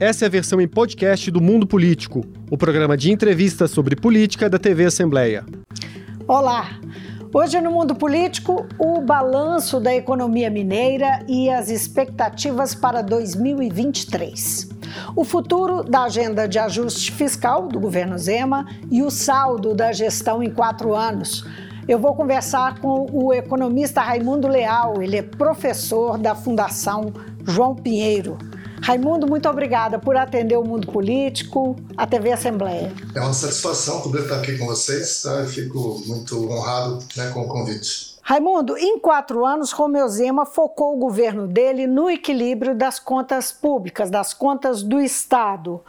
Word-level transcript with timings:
essa 0.00 0.24
é 0.24 0.26
a 0.26 0.30
versão 0.30 0.60
em 0.60 0.68
podcast 0.68 1.28
do 1.30 1.40
Mundo 1.40 1.66
Político, 1.66 2.24
o 2.48 2.56
programa 2.56 2.96
de 2.96 3.10
entrevistas 3.10 3.72
sobre 3.72 3.96
política 3.96 4.48
da 4.48 4.58
TV 4.58 4.84
Assembleia. 4.84 5.44
Olá! 6.26 6.78
Hoje 7.34 7.60
no 7.60 7.72
Mundo 7.72 7.94
Político, 7.96 8.66
o 8.78 9.00
balanço 9.00 9.80
da 9.80 9.92
economia 9.94 10.48
mineira 10.48 11.24
e 11.28 11.50
as 11.50 11.68
expectativas 11.68 12.74
para 12.74 13.02
2023. 13.02 14.68
O 15.16 15.24
futuro 15.24 15.82
da 15.82 16.04
agenda 16.04 16.46
de 16.46 16.58
ajuste 16.58 17.10
fiscal 17.12 17.66
do 17.66 17.80
governo 17.80 18.16
Zema 18.16 18.66
e 18.90 19.02
o 19.02 19.10
saldo 19.10 19.74
da 19.74 19.92
gestão 19.92 20.42
em 20.42 20.50
quatro 20.50 20.94
anos. 20.94 21.44
Eu 21.88 21.98
vou 21.98 22.14
conversar 22.14 22.78
com 22.78 23.06
o 23.12 23.32
economista 23.34 24.00
Raimundo 24.00 24.46
Leal, 24.46 25.02
ele 25.02 25.16
é 25.16 25.22
professor 25.22 26.16
da 26.16 26.34
Fundação 26.34 27.12
João 27.46 27.74
Pinheiro. 27.74 28.38
Raimundo, 28.82 29.26
muito 29.26 29.48
obrigada 29.48 29.98
por 29.98 30.16
atender 30.16 30.56
o 30.56 30.64
mundo 30.64 30.90
político, 30.90 31.76
a 31.96 32.06
TV 32.06 32.32
Assembleia. 32.32 32.92
É 33.14 33.20
uma 33.20 33.32
satisfação 33.32 34.00
poder 34.00 34.22
estar 34.22 34.36
aqui 34.36 34.56
com 34.56 34.66
vocês, 34.66 35.22
tá? 35.22 35.30
Eu 35.40 35.46
fico 35.46 36.00
muito 36.06 36.50
honrado 36.50 36.98
né, 37.16 37.30
com 37.32 37.42
o 37.42 37.48
convite. 37.48 38.18
Raimundo, 38.22 38.76
em 38.76 38.98
quatro 38.98 39.46
anos, 39.46 39.72
Romeu 39.72 40.06
Zema 40.06 40.44
focou 40.44 40.94
o 40.94 40.98
governo 40.98 41.46
dele 41.46 41.86
no 41.86 42.10
equilíbrio 42.10 42.74
das 42.74 42.98
contas 42.98 43.50
públicas, 43.50 44.10
das 44.10 44.34
contas 44.34 44.82
do 44.82 45.00
Estado. 45.00 45.80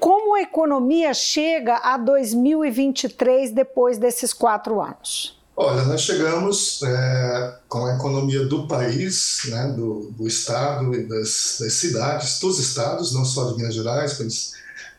Como 0.00 0.34
a 0.34 0.40
economia 0.40 1.12
chega 1.12 1.76
a 1.76 1.98
2023 1.98 3.50
depois 3.50 3.98
desses 3.98 4.32
quatro 4.32 4.80
anos? 4.80 5.41
Olha, 5.54 5.84
nós 5.84 6.00
chegamos 6.00 6.80
é, 6.82 7.54
com 7.68 7.84
a 7.84 7.94
economia 7.94 8.46
do 8.46 8.66
país, 8.66 9.42
né, 9.46 9.74
do, 9.76 10.10
do 10.16 10.26
estado 10.26 10.94
e 10.94 11.06
das, 11.06 11.58
das, 11.60 11.74
cidades, 11.74 12.40
dos 12.40 12.58
estados, 12.58 13.12
não 13.12 13.24
só 13.24 13.50
de 13.50 13.58
Minas 13.58 13.74
Gerais, 13.74 14.18
mas 14.18 14.52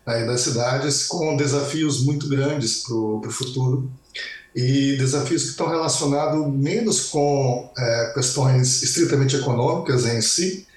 aí 0.05 0.27
das 0.27 0.41
cidades, 0.41 1.07
com 1.07 1.35
desafios 1.35 2.03
muito 2.03 2.29
grandes 2.29 2.83
para 2.83 2.95
o 2.95 3.31
futuro 3.31 3.89
e 4.55 4.95
desafios 4.97 5.43
que 5.43 5.49
estão 5.49 5.67
relacionados 5.67 6.47
menos 6.53 7.07
com 7.09 7.71
é, 7.75 8.11
questões 8.13 8.83
estritamente 8.83 9.35
econômicas 9.35 10.05
em 10.05 10.21
si 10.21 10.67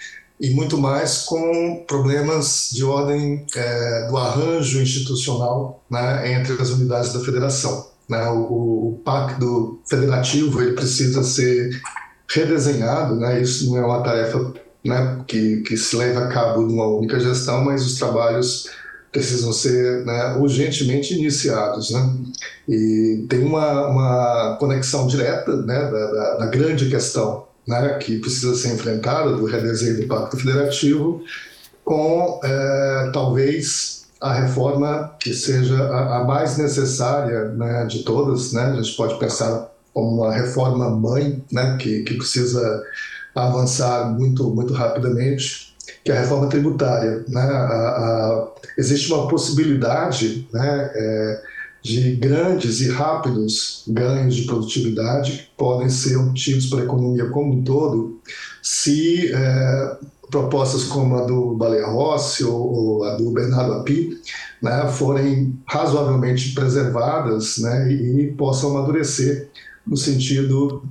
e 0.40 0.50
muito 0.50 0.78
mais 0.78 1.18
com 1.18 1.84
problemas 1.86 2.70
de 2.72 2.82
ordem 2.82 3.44
é, 3.54 4.06
do 4.08 4.16
arranjo 4.16 4.80
institucional 4.80 5.84
né, 5.90 6.32
entre 6.32 6.60
as 6.60 6.70
unidades 6.70 7.12
da 7.12 7.20
federação. 7.20 7.94
Né? 8.08 8.28
O, 8.28 8.88
o 8.88 9.00
pacto 9.04 9.80
federativo 9.88 10.62
ele 10.62 10.72
precisa 10.72 11.22
ser 11.22 11.70
redesenhado, 12.28 13.16
né? 13.16 13.40
isso 13.40 13.70
não 13.70 13.78
é 13.78 13.84
uma 13.84 14.02
tarefa 14.02 14.52
né, 14.84 15.20
que, 15.26 15.58
que 15.62 15.76
se 15.76 15.96
leve 15.96 16.16
a 16.18 16.28
cabo 16.28 16.62
numa 16.62 16.86
única 16.86 17.18
gestão, 17.18 17.64
mas 17.64 17.84
os 17.84 17.98
trabalhos 17.98 18.68
precisam 19.12 19.52
ser 19.52 20.04
né, 20.04 20.36
urgentemente 20.36 21.14
iniciados. 21.14 21.90
Né? 21.90 22.14
E 22.68 23.26
tem 23.28 23.42
uma, 23.42 23.88
uma 23.88 24.56
conexão 24.58 25.06
direta 25.06 25.56
né, 25.62 25.90
da, 25.90 26.10
da, 26.10 26.34
da 26.38 26.46
grande 26.46 26.88
questão 26.88 27.46
né, 27.66 27.94
que 27.98 28.18
precisa 28.18 28.54
ser 28.54 28.74
enfrentada 28.74 29.32
do 29.32 29.44
redesenho 29.44 30.00
do 30.00 30.06
Pacto 30.06 30.36
Federativo 30.36 31.22
com 31.84 32.40
é, 32.42 33.10
talvez 33.12 33.95
a 34.20 34.32
reforma 34.34 35.14
que 35.20 35.34
seja 35.34 35.76
a, 35.84 36.18
a 36.18 36.24
mais 36.24 36.56
necessária 36.56 37.50
né, 37.50 37.84
de 37.86 38.02
todas, 38.02 38.52
né? 38.52 38.64
A 38.64 38.82
gente 38.82 38.96
pode 38.96 39.18
pensar 39.18 39.70
como 39.92 40.22
uma 40.22 40.32
reforma 40.32 40.90
mãe, 40.90 41.42
né, 41.50 41.76
que, 41.78 42.02
que 42.02 42.14
precisa 42.14 42.82
avançar 43.34 44.10
muito 44.10 44.48
muito 44.54 44.72
rapidamente, 44.72 45.74
que 46.04 46.10
é 46.10 46.16
a 46.16 46.20
reforma 46.20 46.48
tributária, 46.48 47.24
né? 47.28 47.42
A, 47.42 47.44
a, 47.44 48.48
existe 48.78 49.12
uma 49.12 49.28
possibilidade, 49.28 50.48
né, 50.52 50.90
é, 50.94 51.42
de 51.82 52.16
grandes 52.16 52.80
e 52.80 52.90
rápidos 52.90 53.84
ganhos 53.86 54.34
de 54.34 54.42
produtividade 54.42 55.32
que 55.32 55.48
podem 55.56 55.88
ser 55.88 56.16
obtidos 56.16 56.66
pela 56.66 56.82
economia 56.82 57.26
como 57.26 57.52
um 57.52 57.62
todo 57.62 58.20
se 58.60 59.32
é, 59.32 59.96
propostas 60.30 60.84
como 60.84 61.16
a 61.16 61.24
do 61.24 61.54
Baleia 61.54 61.86
Rossi 61.86 62.44
ou, 62.44 62.54
ou 62.54 63.04
a 63.04 63.16
do 63.16 63.30
Bernardo 63.30 63.74
Api 63.74 64.20
né, 64.60 64.88
forem 64.88 65.58
razoavelmente 65.66 66.52
preservadas 66.52 67.58
né, 67.58 67.92
e, 67.92 68.20
e 68.22 68.32
possam 68.32 68.70
amadurecer 68.70 69.48
no 69.86 69.96
sentido 69.96 70.82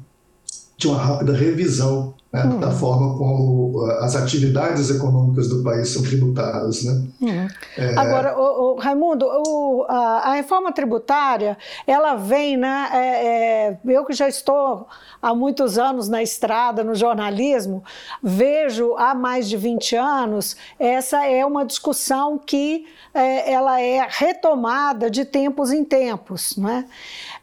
de 0.78 0.88
uma 0.88 0.98
rápida 0.98 1.36
revisão 1.36 2.15
né, 2.36 2.44
uhum. 2.44 2.60
da 2.60 2.70
forma 2.70 3.18
como 3.18 3.80
uh, 3.80 3.92
as 4.04 4.14
atividades 4.14 4.90
econômicas 4.90 5.48
do 5.48 5.64
país 5.64 5.88
são 5.88 6.04
tributadas. 6.04 6.84
Né? 6.84 7.04
Uhum. 7.22 7.48
É... 7.78 7.98
Agora, 7.98 8.38
o, 8.38 8.74
o 8.74 8.76
Raimundo, 8.76 9.26
o, 9.26 9.86
a, 9.88 10.32
a, 10.32 10.34
reforma 10.34 10.74
tributária, 10.74 11.58
ela 11.88 12.16
vem, 12.16 12.58
né, 12.58 12.90
é, 12.92 12.98
é, 12.98 13.80
eu 13.86 14.04
que 14.04 14.14
já 14.14 14.28
estou 14.28 14.86
há 15.22 15.34
muitos 15.34 15.78
anos 15.78 16.10
na 16.10 16.22
estrada, 16.22 16.84
no 16.84 16.94
jornalismo, 16.94 17.82
vejo 18.22 18.96
há 18.98 19.16
mais 19.16 19.48
de 19.48 19.56
20 19.56 19.96
anos, 19.96 20.58
essa 20.78 21.26
é 21.26 21.46
uma 21.46 21.66
discussão 21.66 22.38
que 22.38 22.86
é, 23.14 23.50
ela 23.54 23.82
é 23.82 24.06
retomada 24.10 25.10
de 25.10 25.24
tempos 25.24 25.72
em 25.72 25.86
tempos. 25.86 26.58
Né? 26.58 26.86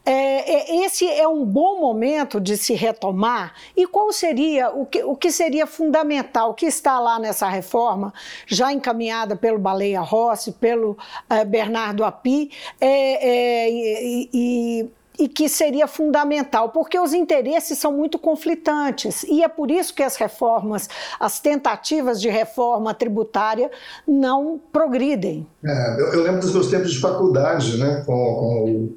É, 0.05 0.81
é, 0.81 0.85
esse 0.85 1.09
é 1.09 1.27
um 1.27 1.45
bom 1.45 1.79
momento 1.79 2.39
de 2.39 2.57
se 2.57 2.73
retomar? 2.73 3.53
E 3.75 3.87
qual 3.87 4.11
seria, 4.11 4.69
o 4.69 4.85
que, 4.85 5.03
o 5.03 5.15
que 5.15 5.31
seria 5.31 5.65
fundamental, 5.65 6.51
o 6.51 6.53
que 6.53 6.65
está 6.65 6.99
lá 6.99 7.17
nessa 7.17 7.47
reforma, 7.47 8.13
já 8.45 8.71
encaminhada 8.73 9.35
pelo 9.35 9.57
Baleia 9.57 10.01
Rossi, 10.01 10.51
pelo 10.51 10.97
é, 11.29 11.45
Bernardo 11.45 12.03
Api, 12.03 12.51
é, 12.81 13.27
é, 13.27 13.71
e, 13.71 14.29
e 14.33 14.89
e 15.19 15.27
que 15.27 15.47
seria 15.47 15.87
fundamental, 15.87 16.69
porque 16.69 16.97
os 16.97 17.13
interesses 17.13 17.77
são 17.77 17.91
muito 17.91 18.17
conflitantes 18.17 19.23
e 19.23 19.43
é 19.43 19.47
por 19.47 19.69
isso 19.69 19.93
que 19.93 20.01
as 20.01 20.15
reformas, 20.15 20.89
as 21.19 21.39
tentativas 21.39 22.19
de 22.19 22.29
reforma 22.29 22.93
tributária 22.93 23.69
não 24.07 24.59
progridem. 24.71 25.45
É, 25.63 26.01
eu, 26.01 26.13
eu, 26.13 26.23
lembro 26.23 26.41
dos 26.41 26.51
meus 26.51 26.67
tempos 26.67 26.91
de 26.91 26.99
faculdade, 26.99 27.77
né, 27.77 28.03
com, 28.05 28.13
com 28.13 28.89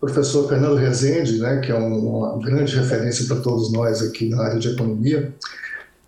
professor 0.00 0.48
Fernando 0.48 0.76
Rezende, 0.76 1.38
né, 1.38 1.58
que 1.58 1.70
é 1.70 1.74
uma 1.74 2.38
grande 2.38 2.74
referência 2.74 3.26
para 3.26 3.36
todos 3.36 3.70
nós 3.70 4.02
aqui 4.02 4.30
na 4.30 4.42
área 4.42 4.58
de 4.58 4.68
economia, 4.68 5.32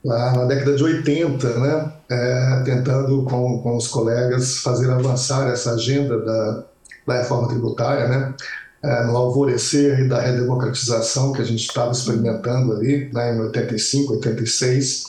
lá 0.02 0.32
na 0.32 0.44
década 0.46 0.74
de 0.74 0.82
80, 0.82 1.58
né, 1.58 1.92
é, 2.10 2.62
tentando 2.64 3.22
com, 3.24 3.60
com 3.62 3.76
os 3.76 3.86
colegas 3.88 4.58
fazer 4.58 4.90
avançar 4.90 5.52
essa 5.52 5.74
agenda 5.74 6.18
da, 6.24 6.64
da 7.06 7.18
reforma 7.18 7.48
tributária, 7.48 8.08
né, 8.08 8.34
é, 8.82 9.04
no 9.04 9.16
alvorecer 9.16 10.08
da 10.08 10.20
redemocratização 10.20 11.32
que 11.32 11.42
a 11.42 11.44
gente 11.44 11.60
estava 11.60 11.92
experimentando 11.92 12.72
ali, 12.72 13.10
né, 13.12 13.36
em 13.36 13.40
85, 13.40 14.14
86, 14.14 15.04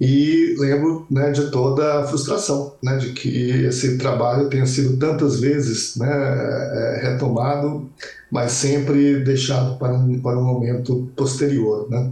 e 0.00 0.56
lembro 0.58 1.06
né, 1.10 1.30
de 1.30 1.50
toda 1.50 2.00
a 2.00 2.04
frustração 2.04 2.74
né, 2.82 2.96
de 2.96 3.12
que 3.12 3.50
esse 3.64 3.96
trabalho 3.96 4.48
tenha 4.48 4.66
sido 4.66 4.96
tantas 4.96 5.38
vezes 5.38 5.96
né, 5.96 6.08
é, 6.08 7.00
retomado, 7.10 7.88
mas 8.30 8.52
sempre 8.52 9.20
deixado 9.20 9.78
para 9.78 9.94
um, 9.94 10.20
para 10.20 10.38
um 10.38 10.44
momento 10.44 11.10
posterior. 11.16 11.88
Né. 11.88 12.10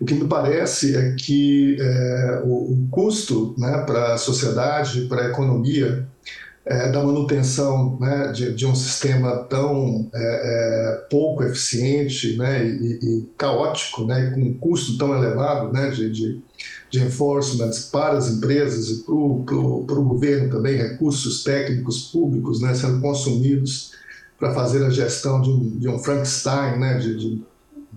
O 0.00 0.04
que 0.04 0.14
me 0.14 0.26
parece 0.26 0.96
é 0.96 1.14
que 1.14 1.76
é, 1.80 2.42
o, 2.44 2.72
o, 2.72 2.88
custo 2.90 3.54
né, 3.56 3.84
para 3.86 4.14
a 4.14 4.18
sociedade, 4.18 5.02
para 5.02 5.22
a 5.22 5.28
economia, 5.28 6.06
é, 6.64 6.92
da 6.92 7.02
manutenção 7.02 7.98
né, 7.98 8.30
de, 8.32 8.54
de, 8.54 8.66
um 8.66 8.74
sistema 8.74 9.36
tão 9.44 10.08
é, 10.14 10.18
é, 10.18 11.06
pouco 11.10 11.42
eficiente 11.42 12.36
né, 12.36 12.64
e, 12.64 12.98
e, 13.02 13.28
caótico, 13.36 14.04
né, 14.04 14.30
com 14.30 14.40
um 14.40 14.54
custo 14.54 14.96
tão 14.96 15.16
elevado 15.16 15.72
né, 15.72 15.90
de, 15.90 16.08
de, 16.10 16.40
de 16.88 17.02
enforcement 17.02 17.72
para 17.90 18.16
as 18.16 18.30
empresas 18.30 18.88
e 18.90 19.02
para 19.02 19.14
o 19.14 20.04
governo 20.04 20.50
também, 20.50 20.76
recursos 20.76 21.42
técnicos 21.42 22.10
públicos 22.12 22.60
né, 22.60 22.72
sendo 22.74 23.00
consumidos 23.00 23.92
para 24.38 24.54
fazer 24.54 24.84
a 24.84 24.90
gestão 24.90 25.40
de 25.40 25.50
um, 25.50 25.78
de 25.78 25.88
um 25.88 25.98
Frankenstein 25.98 26.78
né, 26.78 26.98
de, 26.98 27.16
de 27.16 27.42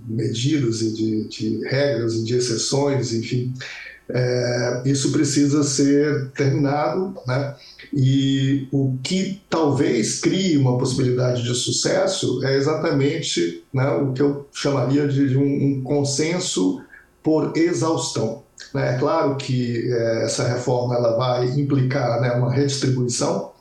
medidas 0.08 0.82
e 0.82 0.92
de, 0.92 1.28
de 1.28 1.68
regras 1.68 2.16
e 2.16 2.24
de 2.24 2.36
exceções, 2.36 3.14
enfim. 3.14 3.54
É, 4.08 4.84
isso 4.86 5.12
precisa 5.12 5.64
ser 5.64 6.30
terminado, 6.32 7.16
né? 7.26 7.56
E 7.94 8.68
o 8.72 8.98
que 9.02 9.42
talvez 9.50 10.20
crie 10.20 10.58
uma 10.58 10.78
possibilidade 10.78 11.44
de 11.44 11.56
sucesso 11.56 12.44
é 12.46 12.56
exatamente 12.56 13.64
né, 13.74 13.90
o 13.90 14.14
que 14.14 14.22
eu 14.22 14.48
chamaria 14.52 15.08
de, 15.08 15.38
um, 15.38 15.42
um, 15.42 15.82
consenso 15.84 16.82
por 17.24 17.54
exaustão. 17.56 18.44
Né? 18.74 18.96
É 18.96 18.98
claro 19.00 19.38
que 19.38 19.92
é, 19.92 20.26
essa 20.26 20.48
reforma 20.48 20.96
ela 20.96 21.18
vai 21.18 21.46
implicar 21.60 22.22
né, 22.22 22.32
uma 22.34 22.52
redistribuição 22.52 23.52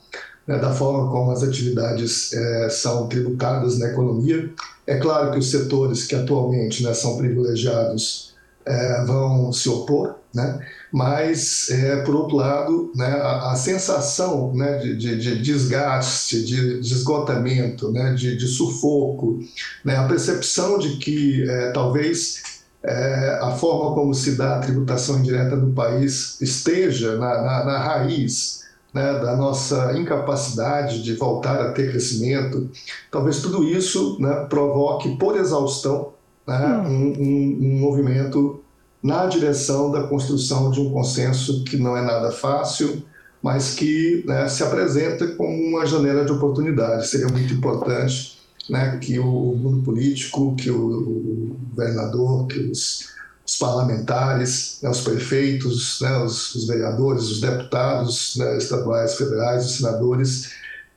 né, 0.47 0.59
da 0.59 0.73
forma 0.73 1.11
como 1.11 1.31
as 1.31 1.43
atividades 1.43 2.33
é, 2.33 2.69
são 2.69 3.07
tributadas 3.07 3.79
na 3.79 3.89
economia. 3.89 4.51
É 4.87 4.97
claro 4.97 5.31
que 5.31 5.39
os 5.39 5.51
setores 5.51 6.05
que 6.05 6.15
atualmente 6.15 6.83
né, 6.83 6.93
são 6.93 7.17
privilegiados 7.17 8.35
é, 8.67 9.05
vão 9.05 9.53
se 9.53 9.69
opor, 9.69 10.17
né? 10.35 10.59
mas, 10.91 11.71
é, 11.71 12.03
por 12.03 12.15
outro 12.15 12.37
lado, 12.37 12.93
né, 12.95 13.07
a, 13.07 13.53
a 13.53 13.57
sensação 13.57 14.53
né, 14.55 14.79
de, 14.79 14.97
de, 14.97 15.17
de, 15.17 15.43
desgaste, 15.43 16.45
de, 16.45 16.81
de 16.81 16.93
esgotamento, 16.93 17.91
né, 17.93 18.15
de, 18.15 18.47
sufoco, 18.47 19.41
né, 19.85 19.97
a 19.97 20.09
percepção 20.09 20.79
de 20.79 20.97
que 20.97 21.49
é, 21.49 21.71
talvez 21.71 22.43
é, 22.83 23.39
a 23.43 23.53
forma 23.53 23.95
como 23.95 24.15
se 24.15 24.37
dá 24.37 24.57
a 24.57 24.61
tributação 24.61 25.19
indireta 25.19 25.57
no 25.57 25.73
país 25.73 26.41
esteja 26.41 27.17
na, 27.17 27.43
na, 27.43 27.65
na 27.65 27.79
raiz 27.79 28.65
né, 28.93 29.19
da 29.19 29.37
nossa 29.37 29.99
incapacidade 29.99 31.03
de 31.03 31.15
voltar 31.15 31.61
a 31.61 31.73
ter 31.73 31.91
crescimento, 31.91 32.71
talvez 33.11 33.41
tudo 33.41 33.65
isso 33.65 34.17
né, 34.21 34.47
provoque, 34.49 35.17
por 35.17 35.37
exaustão, 35.37 36.13
né, 36.47 36.85
hum. 36.87 36.89
um, 36.89 37.23
um, 37.23 37.59
um 37.61 37.81
movimento 37.81 38.64
na 39.05 39.27
direção 39.27 39.93
da 39.93 40.05
construção 40.05 40.71
de 40.71 40.81
um 40.81 40.91
consenso 40.91 41.63
que 41.65 41.77
não 41.77 41.95
é 41.95 42.01
nada 42.01 42.33
fácil, 42.33 43.03
mas 43.43 43.75
que 43.75 44.25
né, 44.27 44.49
se 44.49 44.63
apresenta 44.63 45.27
como 45.37 45.53
uma 45.53 45.85
janela 45.85 46.25
de 46.25 46.33
oportunidade. 46.33 47.07
Seria 47.07 47.27
muito 47.27 47.53
importante 47.53 48.39
né, 48.71 48.97
que 48.97 49.19
o 49.19 49.55
mundo 49.55 49.83
político, 49.83 50.57
que 50.57 50.71
o 50.71 51.55
governador, 51.69 52.47
que 52.47 52.59
os, 52.61 53.11
os 53.47 53.57
parlamentares, 53.57 54.79
né, 54.83 54.89
os 54.89 55.03
prefeitos, 55.03 56.01
né, 56.01 56.17
os, 56.25 56.55
os, 56.55 56.67
vereadores, 56.67 57.25
os 57.25 57.43
deputados 57.43 58.37
né, 58.39 58.57
estaduais, 58.57 59.17
federais, 59.17 59.67
os 59.67 59.77
senadores, 59.77 60.51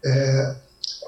é, 0.06 0.56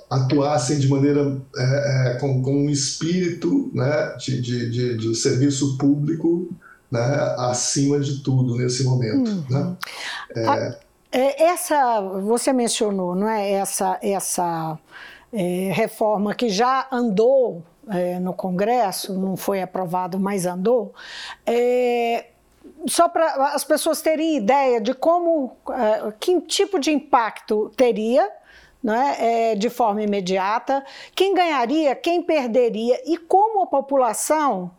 atuassem 0.09 0.79
de 0.79 0.89
maneira 0.89 1.39
é, 1.55 1.63
é, 1.63 2.13
com, 2.15 2.41
com, 2.41 2.65
um 2.65 2.69
espírito 2.69 3.71
né, 3.73 4.17
de, 4.17 4.41
de, 4.41 4.69
de, 4.69 4.97
de, 4.97 5.15
serviço 5.15 5.77
público 5.77 6.53
né, 6.91 7.35
acima 7.37 7.99
de 7.99 8.23
tudo 8.23 8.55
nesse 8.55 8.83
momento. 8.83 9.29
Uhum. 9.29 9.45
Né? 9.49 9.77
É... 10.35 10.89
É, 11.11 11.43
essa 11.45 12.01
você 12.01 12.53
mencionou, 12.53 13.15
não 13.15 13.27
é 13.27 13.49
essa 13.53 13.97
essa 13.99 14.77
é, 15.33 15.71
reforma 15.73 16.35
que 16.35 16.49
já 16.49 16.87
andou 16.91 17.63
é, 17.89 18.19
no 18.19 18.33
Congresso, 18.33 19.17
não 19.17 19.35
foi 19.35 19.61
aprovado, 19.61 20.19
mas 20.19 20.45
andou. 20.45 20.93
É, 21.45 22.27
só 22.87 23.09
para 23.09 23.53
as 23.53 23.63
pessoas 23.63 24.01
terem 24.01 24.37
ideia 24.37 24.79
de 24.79 24.93
como, 24.93 25.55
é, 25.71 26.13
que 26.19 26.39
tipo 26.41 26.79
de 26.79 26.91
impacto 26.91 27.71
teria 27.75 28.29
né, 28.81 29.15
é, 29.19 29.55
de 29.55 29.69
forma 29.69 30.01
imediata, 30.01 30.85
quem 31.15 31.33
ganharia, 31.33 31.95
quem 31.95 32.21
perderia 32.21 33.01
e 33.05 33.17
como 33.17 33.63
a 33.63 33.67
população 33.67 34.71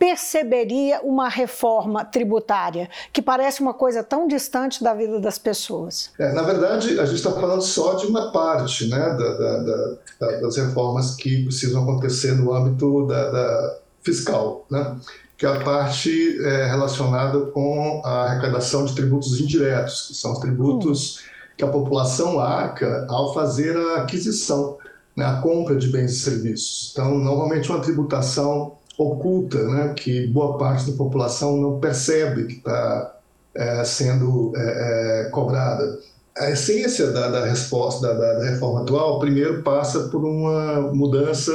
perceberia 0.00 1.02
uma 1.02 1.28
reforma 1.28 2.02
tributária, 2.06 2.88
que 3.12 3.20
parece 3.20 3.60
uma 3.60 3.74
coisa 3.74 4.02
tão 4.02 4.26
distante 4.26 4.82
da 4.82 4.94
vida 4.94 5.20
das 5.20 5.36
pessoas? 5.36 6.10
É, 6.18 6.32
na 6.32 6.40
verdade, 6.40 6.98
a 6.98 7.04
gente 7.04 7.16
está 7.16 7.30
falando 7.32 7.60
só 7.60 7.92
de 7.92 8.06
uma 8.06 8.32
parte 8.32 8.88
né, 8.88 8.98
da, 8.98 9.34
da, 9.34 9.96
da, 10.18 10.40
das 10.40 10.56
reformas 10.56 11.16
que 11.16 11.44
precisam 11.44 11.82
acontecer 11.82 12.32
no 12.32 12.50
âmbito 12.54 13.06
da, 13.06 13.78
fiscal, 14.02 14.64
né? 14.70 14.96
que 15.36 15.44
é 15.44 15.50
a 15.50 15.60
parte 15.60 16.38
é, 16.46 16.64
relacionada 16.64 17.38
com 17.46 18.00
a 18.02 18.24
arrecadação 18.24 18.86
de 18.86 18.94
tributos 18.94 19.38
indiretos, 19.38 20.08
que 20.08 20.14
são 20.14 20.32
os 20.32 20.38
tributos 20.38 21.18
hum. 21.18 21.20
que 21.58 21.64
a 21.64 21.68
população 21.68 22.40
arca 22.40 23.06
ao 23.06 23.34
fazer 23.34 23.76
a 23.76 23.96
aquisição, 23.96 24.78
né, 25.14 25.26
a 25.26 25.42
compra 25.42 25.76
de 25.76 25.88
bens 25.88 26.12
e 26.12 26.20
serviços. 26.20 26.90
Então, 26.92 27.18
normalmente 27.18 27.70
uma 27.70 27.80
tributação 27.80 28.79
oculta, 28.98 29.62
né, 29.68 29.94
que 29.94 30.26
boa 30.26 30.58
parte 30.58 30.90
da 30.90 30.96
população 30.96 31.56
não 31.56 31.80
percebe 31.80 32.46
que 32.46 32.54
está 32.54 33.16
é, 33.54 33.84
sendo 33.84 34.52
é, 34.56 35.26
é, 35.26 35.30
cobrada. 35.30 35.98
A 36.38 36.50
essência 36.50 37.10
da, 37.10 37.28
da 37.28 37.44
resposta 37.44 38.14
da, 38.14 38.34
da, 38.34 38.44
reforma 38.44 38.82
atual, 38.82 39.18
primeiro, 39.18 39.62
passa 39.62 40.08
por 40.08 40.24
uma 40.24 40.80
mudança 40.92 41.52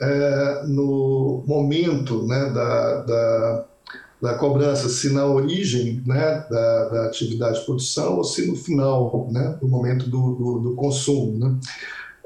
é, 0.00 0.62
no 0.66 1.42
momento 1.46 2.26
né, 2.26 2.50
da, 2.50 3.00
da, 3.00 3.64
da, 4.20 4.34
cobrança, 4.34 4.88
se 4.88 5.12
na 5.12 5.26
origem 5.26 6.02
né, 6.06 6.44
da, 6.50 6.88
da, 6.88 7.04
atividade 7.06 7.60
de 7.60 7.64
produção 7.64 8.18
ou 8.18 8.24
se 8.24 8.46
no 8.46 8.56
final, 8.56 9.28
né, 9.30 9.56
no 9.62 9.68
momento 9.68 10.08
do, 10.08 10.34
do, 10.34 10.58
do 10.60 10.74
consumo. 10.74 11.38
Né. 11.38 11.58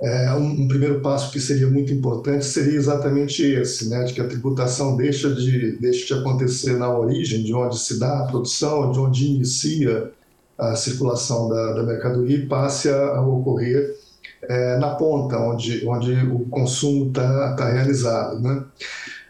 É, 0.01 0.33
um, 0.33 0.63
um, 0.63 0.69
primeiro 0.69 1.01
passo 1.01 1.33
que 1.33 1.41
seria 1.41 1.67
muito 1.67 1.93
importante 1.93 2.45
seria 2.45 2.77
exatamente 2.77 3.43
esse, 3.43 3.89
né, 3.89 4.05
de 4.05 4.15
que 4.15 4.21
a 4.21 4.29
tributação 4.29 4.97
deixa 4.97 5.29
de, 5.35 5.73
deixa 5.73 6.15
de 6.15 6.21
acontecer 6.21 6.75
na 6.75 6.97
origem, 6.97 7.43
de 7.43 7.53
onde 7.53 7.77
se 7.81 7.99
dá 7.99 8.21
a 8.21 8.27
produção, 8.27 8.93
de 8.93 8.99
onde 9.01 9.27
inicia 9.27 10.13
a 10.57 10.77
circulação 10.77 11.49
da, 11.49 11.73
da 11.73 11.83
mercadoria 11.83 12.37
e 12.37 12.47
passe 12.47 12.89
a, 12.89 13.21
ocorrer 13.21 13.97
é, 14.43 14.79
na 14.79 14.95
ponta, 14.95 15.37
onde, 15.37 15.85
onde 15.87 16.13
o 16.27 16.41
consumo 16.49 17.09
está 17.09 17.55
tá 17.55 17.69
realizado. 17.69 18.41
Né? 18.41 18.65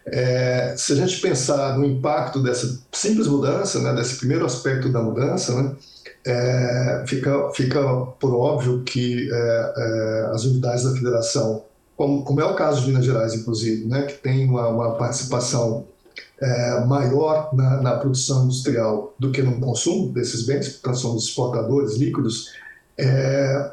É, 0.06 0.75
se 0.76 0.93
a 0.93 0.97
gente 0.97 1.20
pensar 1.20 1.79
no 1.79 1.87
impacto 1.87 2.43
dessa 2.43 2.79
simples 2.93 3.26
mudança, 3.26 3.81
né, 3.81 3.94
desse 3.94 4.17
primeiro 4.17 4.44
aspecto 4.44 4.91
da 4.91 5.03
mudança, 5.03 5.62
né, 5.62 5.75
é, 6.29 7.05
fica, 7.07 7.51
fica 7.55 7.81
por 8.21 8.35
óbvio 8.35 8.83
que 8.83 9.31
é, 9.33 9.73
é, 9.77 10.31
as 10.35 10.45
unidades 10.45 10.85
da 10.85 10.93
federação, 10.93 11.65
como, 11.97 12.23
como, 12.23 12.41
é 12.41 12.45
o 12.45 12.55
caso 12.55 12.83
de 12.83 12.89
Minas 12.89 13.07
Gerais, 13.07 13.35
inclusive, 13.35 13.87
né, 13.87 14.03
que 14.03 14.15
tem 14.15 14.47
uma, 14.47 14.69
uma 14.69 14.95
participação 14.97 15.87
é, 16.39 16.85
maior 16.85 17.49
na, 17.55 17.81
na, 17.81 17.97
produção 17.97 18.45
industrial 18.45 19.15
do 19.19 19.33
que 19.33 19.43
no 19.43 19.59
consumo 19.59 20.13
desses 20.13 20.45
bens, 20.45 20.69
portanto, 20.69 20.99
são 20.99 21.17
os 21.17 21.25
exportadores 21.25 21.97
líquidos, 21.97 22.51
é, 22.99 23.73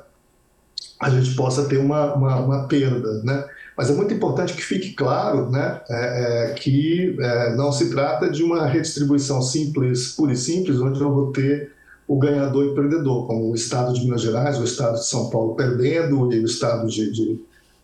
a 1.00 1.10
gente 1.10 1.36
possa 1.36 1.66
ter 1.66 1.78
uma, 1.78 2.16
uma, 2.16 2.38
uma, 2.38 2.68
perda. 2.68 3.22
Né? 3.22 3.44
Mas 3.78 3.90
é 3.90 3.94
muito 3.94 4.14
importante 4.14 4.54
que 4.54 4.62
fique 4.62 4.94
claro 4.94 5.52
né, 5.52 5.82
é, 5.90 6.56
que 6.58 7.18
não 7.58 7.72
se 7.72 7.90
trata 7.90 8.30
de 8.30 8.42
uma 8.42 8.66
redistribuição 8.66 9.42
simples, 9.42 10.14
pura 10.14 10.32
e 10.32 10.38
simples, 10.38 10.80
onde 10.80 11.02
eu 11.02 11.14
vou 11.14 11.32
ter 11.34 11.75
o 12.08 12.18
ganhador 12.18 12.66
e 12.66 12.76
perdedor, 12.76 13.26
como 13.26 13.52
o 13.52 13.56
estado 13.56 13.94
de 13.94 14.02
Minas 14.02 14.22
Gerais, 14.22 14.60
o 14.60 14.64
estado 14.64 14.96
de 14.96 15.06
São 15.06 15.30
Paulo 15.30 15.56
perdendo 15.56 16.32
e 16.32 16.40
o 16.40 16.46
estado 16.46 16.88
de, 16.88 17.12
de 17.12 17.40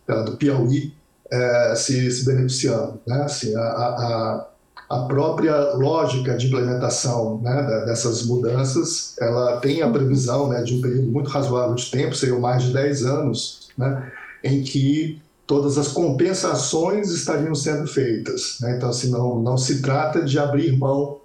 do 0.06 0.36
Piauí 0.36 0.92
é, 1.30 1.74
se, 1.74 2.10
se, 2.10 2.24
beneficiando. 2.26 3.00
Né? 3.06 3.22
Assim, 3.22 3.54
a, 3.56 3.60
a, 3.60 4.46
a, 4.90 4.98
própria 5.06 5.72
lógica 5.74 6.36
de 6.36 6.48
implementação 6.48 7.40
né, 7.40 7.84
dessas 7.86 8.24
mudanças, 8.24 9.16
ela 9.18 9.56
tem 9.56 9.80
a 9.80 9.90
previsão 9.90 10.48
né, 10.48 10.62
de 10.62 10.74
um 10.74 10.82
período 10.82 11.10
muito 11.10 11.30
razoável 11.30 11.74
de 11.74 11.90
tempo, 11.90 12.14
seriam 12.14 12.38
mais 12.38 12.64
de 12.64 12.72
10 12.74 13.06
anos, 13.06 13.68
né, 13.78 14.12
em 14.44 14.62
que 14.62 15.22
todas 15.46 15.78
as 15.78 15.88
compensações 15.88 17.10
estariam 17.10 17.54
sendo 17.54 17.86
feitas. 17.86 18.58
Né? 18.60 18.76
Então, 18.76 18.90
assim, 18.90 19.10
não, 19.10 19.40
não 19.40 19.56
se 19.56 19.80
trata 19.80 20.22
de 20.22 20.38
abrir 20.38 20.76
mão 20.76 21.21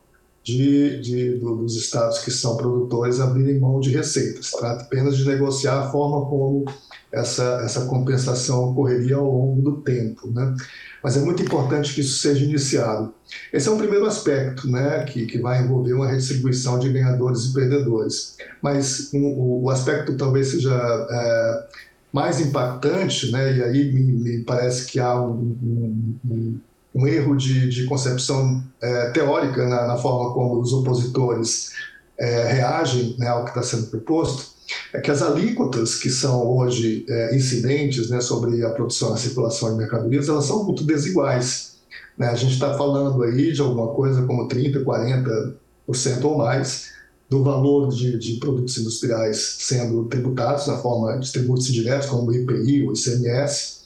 de, 0.47 1.01
de, 1.01 1.37
dos 1.39 1.75
estados 1.75 2.19
que 2.19 2.31
são 2.31 2.55
produtores 2.55 3.19
abrirem 3.19 3.59
mão 3.59 3.81
de 3.81 3.89
receitas. 3.89 4.51
Trata 4.51 4.83
apenas 4.83 5.17
de 5.17 5.25
negociar 5.25 5.81
a 5.81 5.91
forma 5.91 6.25
como 6.25 6.63
essa, 7.11 7.61
essa 7.65 7.85
compensação 7.87 8.69
ocorreria 8.69 9.17
ao 9.17 9.29
longo 9.29 9.61
do 9.61 9.81
tempo. 9.81 10.31
Né? 10.31 10.55
Mas 11.03 11.17
é 11.17 11.19
muito 11.19 11.43
importante 11.43 11.93
que 11.93 11.99
isso 11.99 12.19
seja 12.19 12.45
iniciado. 12.45 13.13
Esse 13.51 13.67
é 13.67 13.71
um 13.71 13.77
primeiro 13.77 14.05
aspecto 14.05 14.69
né, 14.69 15.03
que, 15.03 15.25
que 15.25 15.37
vai 15.37 15.61
envolver 15.61 15.91
uma 15.91 16.07
redistribuição 16.07 16.79
de 16.79 16.93
ganhadores 16.93 17.47
e 17.47 17.53
perdedores. 17.53 18.37
Mas 18.61 19.13
um, 19.13 19.25
o, 19.25 19.63
o, 19.63 19.69
aspecto 19.69 20.15
talvez 20.15 20.47
seja 20.47 20.73
é, 21.11 21.67
mais 22.13 22.39
impactante, 22.39 23.33
né, 23.33 23.57
e 23.57 23.63
aí 23.63 23.91
me, 23.91 24.01
me 24.01 24.43
parece 24.45 24.85
que 24.85 24.97
há 24.97 25.21
um, 25.21 25.57
um, 25.61 26.15
um 26.23 26.59
erro 27.05 27.35
de, 27.35 27.69
de 27.69 27.83
concepção 27.85 28.63
é, 28.81 29.09
teórica 29.09 29.67
na, 29.67 29.87
na, 29.87 29.97
forma 29.97 30.33
como 30.33 30.59
os 30.59 30.71
opositores 30.71 31.71
é, 32.17 32.53
reagem 32.53 33.15
né, 33.19 33.27
ao 33.27 33.43
que 33.43 33.49
está 33.49 33.61
sendo 33.61 33.87
proposto, 33.87 34.55
é 34.93 35.01
que 35.01 35.11
as 35.11 35.21
alíquotas 35.21 35.95
que 35.95 36.09
são 36.09 36.47
hoje 36.57 37.05
é, 37.09 37.35
incidentes 37.35 38.09
né, 38.09 38.21
sobre 38.21 38.63
a 38.63 38.69
produção 38.69 39.11
e 39.11 39.13
a 39.13 39.17
circulação 39.17 39.71
de 39.71 39.77
mercadorias, 39.77 40.29
elas 40.29 40.45
são 40.45 40.63
muito 40.63 40.83
desiguais. 40.83 41.77
Né? 42.17 42.27
A 42.27 42.35
gente 42.35 42.53
está 42.53 42.73
falando 42.75 43.21
aí 43.23 43.51
de 43.51 43.61
alguma 43.61 43.93
coisa 43.93 44.23
como 44.23 44.47
30%, 44.47 44.83
40% 44.83 46.23
ou 46.23 46.37
mais 46.37 46.97
do 47.29 47.43
valor 47.43 47.89
de, 47.89 48.17
de, 48.17 48.33
produtos 48.35 48.77
industriais 48.77 49.57
sendo 49.59 50.05
tributados 50.05 50.67
na 50.67 50.77
forma 50.77 51.19
de 51.19 51.31
tributos 51.31 51.69
indiretos, 51.69 52.07
como 52.07 52.29
o 52.29 52.33
IPI, 52.33 52.87
o 52.87 52.93
ICMS, 52.93 53.76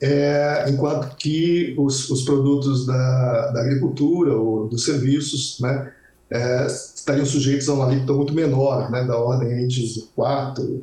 é, 0.00 0.66
enquanto 0.68 1.16
que 1.16 1.74
os, 1.76 2.08
os 2.10 2.22
produtos 2.22 2.86
da, 2.86 3.50
da, 3.50 3.60
agricultura 3.60 4.32
ou 4.34 4.68
dos 4.68 4.84
serviços 4.84 5.58
né, 5.60 5.92
é, 6.30 6.66
estariam 6.66 7.26
sujeitos 7.26 7.68
a 7.68 7.74
uma 7.74 7.86
alíquota 7.86 8.12
muito 8.12 8.32
menor, 8.32 8.90
né, 8.90 9.04
da 9.04 9.16
ordem 9.18 9.66
de 9.66 10.04
4, 10.14 10.82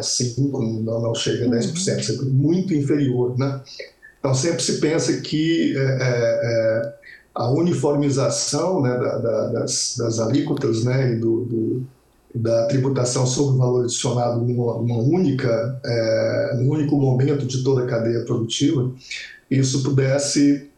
5, 0.00 0.62
não, 0.82 1.02
não 1.02 1.14
chega 1.14 1.46
a 1.46 1.48
10%, 1.48 1.70
uhum. 1.70 2.02
sempre 2.02 2.26
muito 2.26 2.72
inferior. 2.72 3.36
Né? 3.36 3.60
Então, 4.18 4.34
sempre 4.34 4.62
se 4.62 4.78
pensa 4.78 5.12
que 5.20 5.76
é, 5.76 5.80
é, 5.80 6.40
é 6.44 6.94
a 7.34 7.50
uniformização 7.50 8.82
né, 8.82 8.96
da, 8.96 9.18
da, 9.18 9.46
das, 9.48 9.96
das, 9.98 10.20
alíquotas 10.20 10.84
né, 10.84 11.12
e 11.12 11.16
do, 11.16 11.44
do, 11.44 11.86
da 12.34 12.66
tributação 12.66 13.26
sobre 13.26 13.56
o 13.56 13.58
valor 13.58 13.84
adicionado 13.84 14.40
numa, 14.40 14.78
numa 14.78 14.98
única, 14.98 15.80
é, 15.84 16.56
num 16.56 16.70
único 16.70 16.96
momento 16.96 17.46
de 17.46 17.62
toda 17.62 17.84
a 17.84 17.86
cadeia 17.86 18.24
produtiva, 18.24 18.90
isso 19.50 19.82
pudesse 19.82 20.70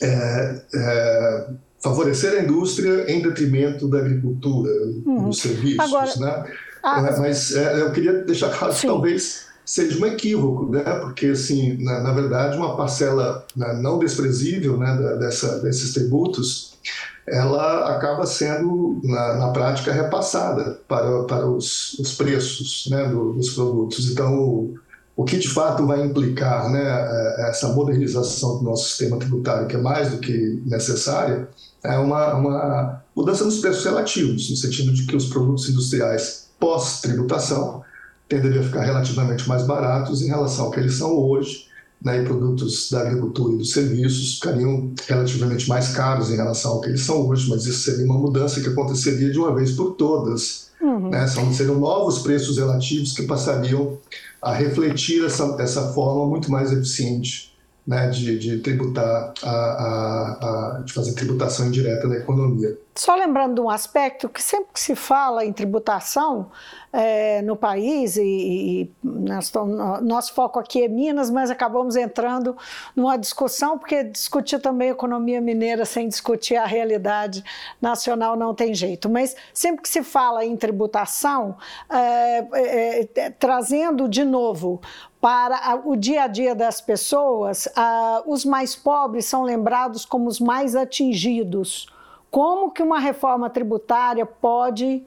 é, 0.00 0.62
é, 0.74 1.46
favorecer 1.80 2.38
a 2.38 2.44
indústria 2.44 3.10
em 3.10 3.20
detrimento 3.20 3.88
da 3.88 3.98
agricultura, 3.98 4.70
uhum. 5.04 5.28
dos 5.28 5.38
serviços. 5.40 5.80
Agora, 5.80 6.16
né? 6.16 6.52
ah, 6.82 7.08
é, 7.08 7.18
mas 7.18 7.54
é, 7.54 7.80
eu 7.80 7.92
queria 7.92 8.12
deixar 8.24 8.50
claro 8.56 8.72
que 8.74 8.86
talvez 8.86 9.46
seja 9.64 9.98
um 9.98 10.06
equívoco, 10.06 10.70
né? 10.70 10.82
porque, 11.00 11.26
assim, 11.26 11.82
na, 11.82 12.00
na 12.00 12.12
verdade, 12.12 12.56
uma 12.56 12.76
parcela 12.76 13.46
né, 13.56 13.78
não 13.80 13.98
desprezível 13.98 14.76
né, 14.76 15.16
dessa, 15.18 15.60
desses 15.60 15.92
tributos, 15.92 16.74
ela 17.26 17.94
acaba 17.94 18.26
sendo, 18.26 19.00
na, 19.04 19.34
na 19.34 19.48
prática, 19.50 19.92
repassada 19.92 20.80
para, 20.88 21.22
para 21.24 21.46
os, 21.46 21.94
os 21.98 22.14
preços 22.14 22.88
né, 22.90 23.08
do, 23.08 23.32
dos 23.32 23.50
produtos. 23.50 24.10
Então, 24.10 24.38
o, 24.38 24.74
o 25.16 25.24
que 25.24 25.38
de 25.38 25.48
fato 25.48 25.86
vai 25.86 26.04
implicar 26.04 26.70
né, 26.70 26.82
é, 26.82 27.50
essa 27.50 27.68
modernização 27.68 28.58
do 28.58 28.64
nosso 28.64 28.88
sistema 28.88 29.18
tributário, 29.18 29.68
que 29.68 29.76
é 29.76 29.80
mais 29.80 30.10
do 30.10 30.18
que 30.18 30.60
necessária, 30.66 31.48
é 31.84 31.96
uma, 31.98 32.34
uma 32.34 33.02
mudança 33.14 33.44
nos 33.44 33.58
preços 33.58 33.84
relativos, 33.84 34.50
no 34.50 34.56
sentido 34.56 34.92
de 34.92 35.06
que 35.06 35.16
os 35.16 35.26
produtos 35.26 35.68
industriais 35.68 36.48
pós-tributação 36.58 37.82
tenderiam 38.28 38.62
a 38.62 38.66
ficar 38.66 38.82
relativamente 38.82 39.48
mais 39.48 39.64
baratos 39.64 40.22
em 40.22 40.28
relação 40.28 40.66
ao 40.66 40.70
que 40.70 40.80
eles 40.80 40.94
são 40.94 41.12
hoje, 41.12 41.66
né, 42.04 42.20
e 42.20 42.24
produtos 42.24 42.90
da 42.90 43.02
agricultura 43.02 43.54
e 43.54 43.58
dos 43.58 43.72
serviços 43.72 44.34
ficariam 44.34 44.92
relativamente 45.06 45.68
mais 45.68 45.88
caros 45.90 46.30
em 46.30 46.36
relação 46.36 46.72
ao 46.72 46.80
que 46.80 46.88
eles 46.88 47.02
são 47.02 47.28
hoje, 47.28 47.48
mas 47.48 47.64
isso 47.64 47.90
seria 47.90 48.04
uma 48.04 48.18
mudança 48.18 48.60
que 48.60 48.68
aconteceria 48.68 49.30
de 49.30 49.38
uma 49.38 49.54
vez 49.54 49.72
por 49.72 49.92
todas. 49.92 50.70
Uhum. 50.80 51.10
Né, 51.10 51.26
são, 51.28 51.52
seriam 51.52 51.78
novos 51.78 52.18
preços 52.18 52.58
relativos 52.58 53.12
que 53.12 53.22
passariam 53.22 53.98
a 54.40 54.52
refletir 54.52 55.24
essa, 55.24 55.56
essa 55.60 55.92
forma 55.92 56.26
muito 56.26 56.50
mais 56.50 56.72
eficiente 56.72 57.51
né, 57.86 58.08
de, 58.10 58.38
de, 58.38 58.58
tributar, 58.58 59.34
a, 59.42 59.50
a, 59.50 60.76
a, 60.76 60.82
de 60.82 60.92
fazer 60.92 61.14
tributação 61.14 61.66
indireta 61.66 62.06
na 62.06 62.16
economia. 62.16 62.78
Só 62.94 63.16
lembrando 63.16 63.62
um 63.62 63.70
aspecto 63.70 64.28
que 64.28 64.42
sempre 64.42 64.68
que 64.74 64.78
se 64.78 64.94
fala 64.94 65.44
em 65.44 65.52
tributação 65.52 66.50
é, 66.92 67.40
no 67.40 67.56
país, 67.56 68.16
e, 68.16 68.22
e 68.22 68.90
nosso 69.02 70.34
foco 70.34 70.58
aqui 70.58 70.84
é 70.84 70.88
Minas, 70.88 71.30
mas 71.30 71.50
acabamos 71.50 71.96
entrando 71.96 72.54
numa 72.94 73.16
discussão, 73.16 73.78
porque 73.78 74.04
discutir 74.04 74.60
também 74.60 74.90
economia 74.90 75.40
mineira 75.40 75.86
sem 75.86 76.06
discutir 76.06 76.56
a 76.56 76.66
realidade 76.66 77.42
nacional 77.80 78.36
não 78.36 78.54
tem 78.54 78.74
jeito. 78.74 79.08
Mas 79.08 79.34
sempre 79.54 79.82
que 79.82 79.88
se 79.88 80.02
fala 80.02 80.44
em 80.44 80.54
tributação, 80.54 81.56
é, 81.90 82.46
é, 82.52 83.08
é 83.16 83.30
trazendo 83.30 84.06
de 84.06 84.22
novo 84.22 84.82
para 85.22 85.80
o 85.84 85.94
dia 85.94 86.24
a 86.24 86.26
dia 86.26 86.52
das 86.52 86.80
pessoas, 86.80 87.68
os 88.26 88.44
mais 88.44 88.74
pobres 88.74 89.24
são 89.24 89.44
lembrados 89.44 90.04
como 90.04 90.28
os 90.28 90.40
mais 90.40 90.74
atingidos. 90.74 91.86
Como 92.28 92.72
que 92.72 92.82
uma 92.82 92.98
reforma 92.98 93.48
tributária 93.48 94.26
pode 94.26 95.00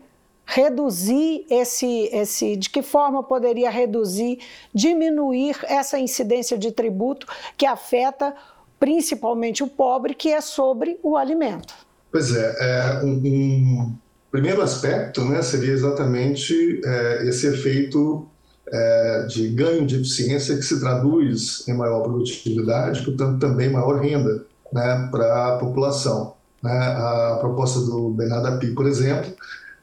reduzir 0.46 1.46
esse, 1.50 2.10
esse, 2.14 2.56
de 2.56 2.70
que 2.70 2.82
forma 2.82 3.24
poderia 3.24 3.70
reduzir, 3.70 4.40
diminuir 4.74 5.58
essa 5.64 6.00
incidência 6.00 6.58
de 6.58 6.72
tributo 6.72 7.28
que 7.58 7.66
afeta 7.66 8.34
principalmente 8.80 9.64
o 9.64 9.68
pobre, 9.68 10.14
que 10.14 10.32
é 10.32 10.40
sobre 10.40 10.98
o 11.04 11.18
alimento? 11.18 11.74
Pois 12.10 12.34
é, 12.34 12.56
é 12.60 13.04
um, 13.04 13.16
um 13.18 13.96
primeiro 14.32 14.62
aspecto 14.62 15.26
né, 15.26 15.42
seria 15.42 15.74
exatamente 15.74 16.80
é, 16.86 17.28
esse 17.28 17.48
efeito 17.48 18.30
é, 18.72 19.26
de 19.28 19.48
ganho 19.50 19.86
de 19.86 19.96
eficiência 19.96 20.56
que 20.56 20.64
se 20.64 20.80
traduz 20.80 21.68
em 21.68 21.74
maior 21.74 22.02
produtividade, 22.02 23.04
portanto 23.04 23.40
também 23.40 23.70
maior 23.70 24.00
renda 24.02 24.46
né, 24.74 25.08
para 25.12 25.50
a 25.50 25.58
população. 25.58 26.34
Né? 26.62 26.72
A 26.72 27.38
proposta 27.40 27.80
do 27.80 28.10
Bernardo 28.10 28.48
Api, 28.48 28.72
por 28.72 28.88
exemplo, 28.88 29.32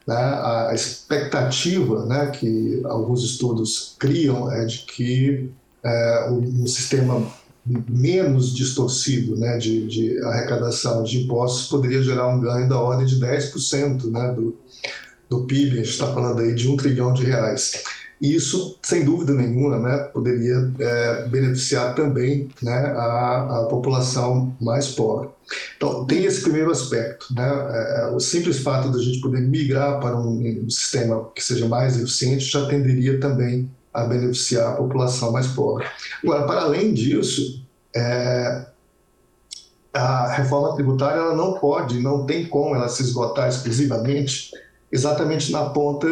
né, 0.05 0.15
a 0.15 0.71
expectativa 0.73 2.05
né, 2.05 2.27
que 2.27 2.81
alguns 2.85 3.23
estudos 3.23 3.95
criam 3.97 4.51
é 4.51 4.65
de 4.65 4.79
que 4.79 5.49
é, 5.83 6.29
um 6.29 6.67
sistema 6.67 7.25
menos 7.65 8.53
distorcido 8.53 9.37
né, 9.37 9.57
de, 9.57 9.87
de, 9.87 10.19
arrecadação 10.25 11.03
de 11.03 11.23
impostos 11.23 11.67
poderia 11.67 12.03
gerar 12.03 12.27
um 12.27 12.41
ganho 12.41 12.67
da 12.67 12.77
ordem 12.77 13.05
de 13.05 13.17
10% 13.19 14.11
né, 14.11 14.33
do, 14.33 14.57
do 15.29 15.45
PIB, 15.45 15.71
a 15.71 15.75
gente 15.75 15.89
está 15.89 16.13
falando 16.13 16.41
aí 16.41 16.53
de 16.53 16.67
um 16.67 16.75
trilhão 16.75 17.13
de 17.13 17.23
reais. 17.23 17.83
E 18.23 18.35
isso, 18.35 18.79
sem 18.81 19.03
dúvida 19.03 19.33
nenhuma, 19.33 19.77
né, 19.77 19.97
poderia 20.13 20.71
é, 20.79 21.27
beneficiar 21.27 21.93
também 21.93 22.49
né, 22.61 22.71
a, 22.71 23.63
a, 23.63 23.65
população 23.65 24.55
mais 24.61 24.87
pobre. 24.87 25.27
Então, 25.75 26.05
tem 26.05 26.23
esse 26.23 26.41
primeiro 26.41 26.71
aspecto. 26.71 27.25
Né, 27.35 27.43
é, 27.43 28.11
o 28.15 28.21
simples 28.21 28.59
fato 28.59 28.89
de 28.91 28.97
a 28.97 29.01
gente 29.01 29.19
poder 29.19 29.41
migrar 29.41 29.99
para 29.99 30.17
um, 30.17 30.39
um 30.39 30.69
sistema 30.69 31.29
que 31.35 31.43
seja 31.43 31.67
mais 31.67 31.97
eficiente 31.97 32.45
já 32.45 32.65
tenderia 32.65 33.19
também 33.19 33.69
a 33.93 34.05
beneficiar 34.05 34.71
a 34.71 34.75
população 34.77 35.33
mais 35.33 35.47
pobre. 35.47 35.85
Agora, 36.23 36.47
para 36.47 36.61
além 36.61 36.93
disso, 36.93 37.61
é, 37.93 38.67
a 39.93 40.31
reforma 40.31 40.73
tributária 40.75 41.19
ela 41.19 41.35
não 41.35 41.55
pode, 41.55 41.99
não 41.99 42.25
tem 42.25 42.45
como 42.45 42.73
ela 42.73 42.87
se 42.87 43.03
esgotar 43.03 43.49
exclusivamente 43.49 44.49
exatamente 44.89 45.51
na 45.51 45.65
ponta 45.71 46.07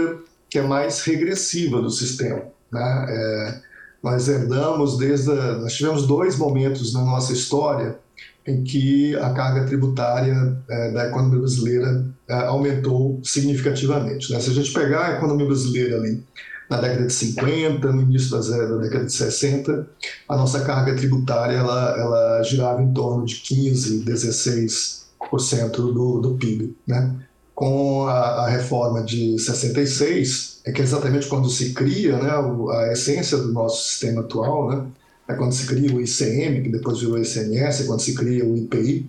que 0.51 0.59
é 0.59 0.61
mais 0.61 1.01
regressiva 1.01 1.81
do 1.81 1.89
sistema. 1.89 2.43
Né? 2.69 3.05
É, 3.09 3.61
nós 4.03 4.27
herdamos 4.27 4.97
desde 4.97 5.31
a, 5.31 5.53
nós 5.59 5.73
tivemos 5.73 6.05
dois 6.05 6.37
momentos 6.37 6.93
na 6.93 7.01
nossa 7.01 7.31
história 7.31 7.97
em 8.45 8.63
que 8.63 9.15
a 9.15 9.29
carga 9.31 9.65
tributária 9.65 10.57
é, 10.69 10.91
da 10.91 11.07
economia 11.07 11.39
brasileira 11.39 12.05
é, 12.27 12.33
aumentou 12.33 13.21
significativamente. 13.23 14.31
Né? 14.31 14.41
Se 14.41 14.49
a 14.49 14.53
gente 14.53 14.73
pegar 14.73 15.05
a 15.05 15.17
economia 15.17 15.45
brasileira 15.45 15.95
ali 15.95 16.21
na 16.69 16.81
década 16.81 17.05
de 17.05 17.13
50, 17.13 17.91
no 17.91 18.01
início 18.01 18.31
da, 18.31 18.39
da 18.39 18.77
década 18.77 19.05
de 19.05 19.13
60, 19.13 19.87
a 20.27 20.35
nossa 20.35 20.61
carga 20.61 20.95
tributária 20.95 21.55
ela, 21.55 21.95
ela 21.97 22.43
girava 22.43 22.81
em 22.81 22.93
torno 22.93 23.25
de 23.25 23.35
15, 23.35 24.03
16% 24.03 25.71
do, 25.71 26.19
do 26.19 26.35
PIB. 26.35 26.75
Né? 26.85 27.15
Com 27.61 28.07
a, 28.07 28.45
a, 28.45 28.49
reforma 28.49 29.03
de 29.03 29.37
66, 29.37 30.61
é 30.65 30.71
que 30.71 30.81
é 30.81 30.83
exatamente 30.83 31.27
quando 31.27 31.47
se 31.47 31.73
cria 31.73 32.17
né, 32.17 32.31
a 32.31 32.91
essência 32.91 33.37
do 33.37 33.53
nosso 33.53 33.87
sistema 33.87 34.21
atual, 34.21 34.67
né, 34.67 34.87
é 35.27 35.35
quando 35.35 35.51
se 35.51 35.67
cria 35.67 35.95
o 35.95 36.01
ICM, 36.01 36.63
que 36.63 36.69
depois 36.69 37.01
virou 37.01 37.19
ICMS, 37.19 37.83
é 37.83 37.85
quando 37.85 37.99
se 37.99 38.15
cria 38.15 38.43
o 38.43 38.57
IPI. 38.57 39.07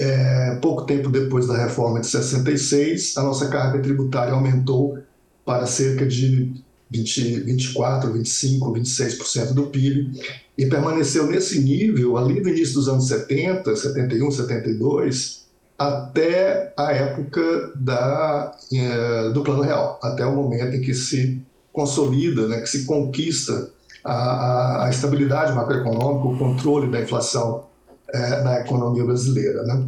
É, 0.00 0.58
pouco 0.60 0.82
tempo 0.82 1.08
depois 1.08 1.46
da 1.46 1.56
reforma 1.56 2.00
de 2.00 2.08
66, 2.08 3.16
a 3.18 3.22
nossa 3.22 3.46
carga 3.46 3.78
tributária 3.78 4.34
aumentou 4.34 4.98
para 5.44 5.64
cerca 5.64 6.04
de 6.04 6.54
20, 6.90 7.40
24, 7.42 8.12
25, 8.12 8.72
26% 8.72 9.52
do 9.52 9.68
PIB 9.68 10.10
e 10.58 10.66
permaneceu 10.66 11.28
nesse 11.28 11.60
nível 11.60 12.16
ali 12.16 12.40
no 12.40 12.48
início 12.48 12.74
dos 12.74 12.88
anos 12.88 13.06
70, 13.06 13.76
71, 13.76 14.28
72, 14.32 15.45
até 15.78 16.72
a 16.76 16.92
época 16.92 17.72
da, 17.76 18.56
eh, 18.72 19.30
do 19.30 19.42
Plano 19.42 19.62
Real, 19.62 19.98
até 20.02 20.24
o 20.24 20.34
momento 20.34 20.76
em 20.76 20.80
que 20.80 20.94
se 20.94 21.42
consolida, 21.72 22.48
né, 22.48 22.60
que 22.60 22.68
se 22.68 22.86
conquista 22.86 23.70
a, 24.02 24.86
a, 24.86 24.90
estabilidade 24.90 25.52
macroeconômica, 25.52 26.28
o 26.28 26.38
controle 26.38 26.90
da 26.90 27.02
inflação 27.02 27.66
é, 28.08 28.42
na 28.42 28.60
economia 28.60 29.04
brasileira. 29.04 29.62
Né? 29.64 29.86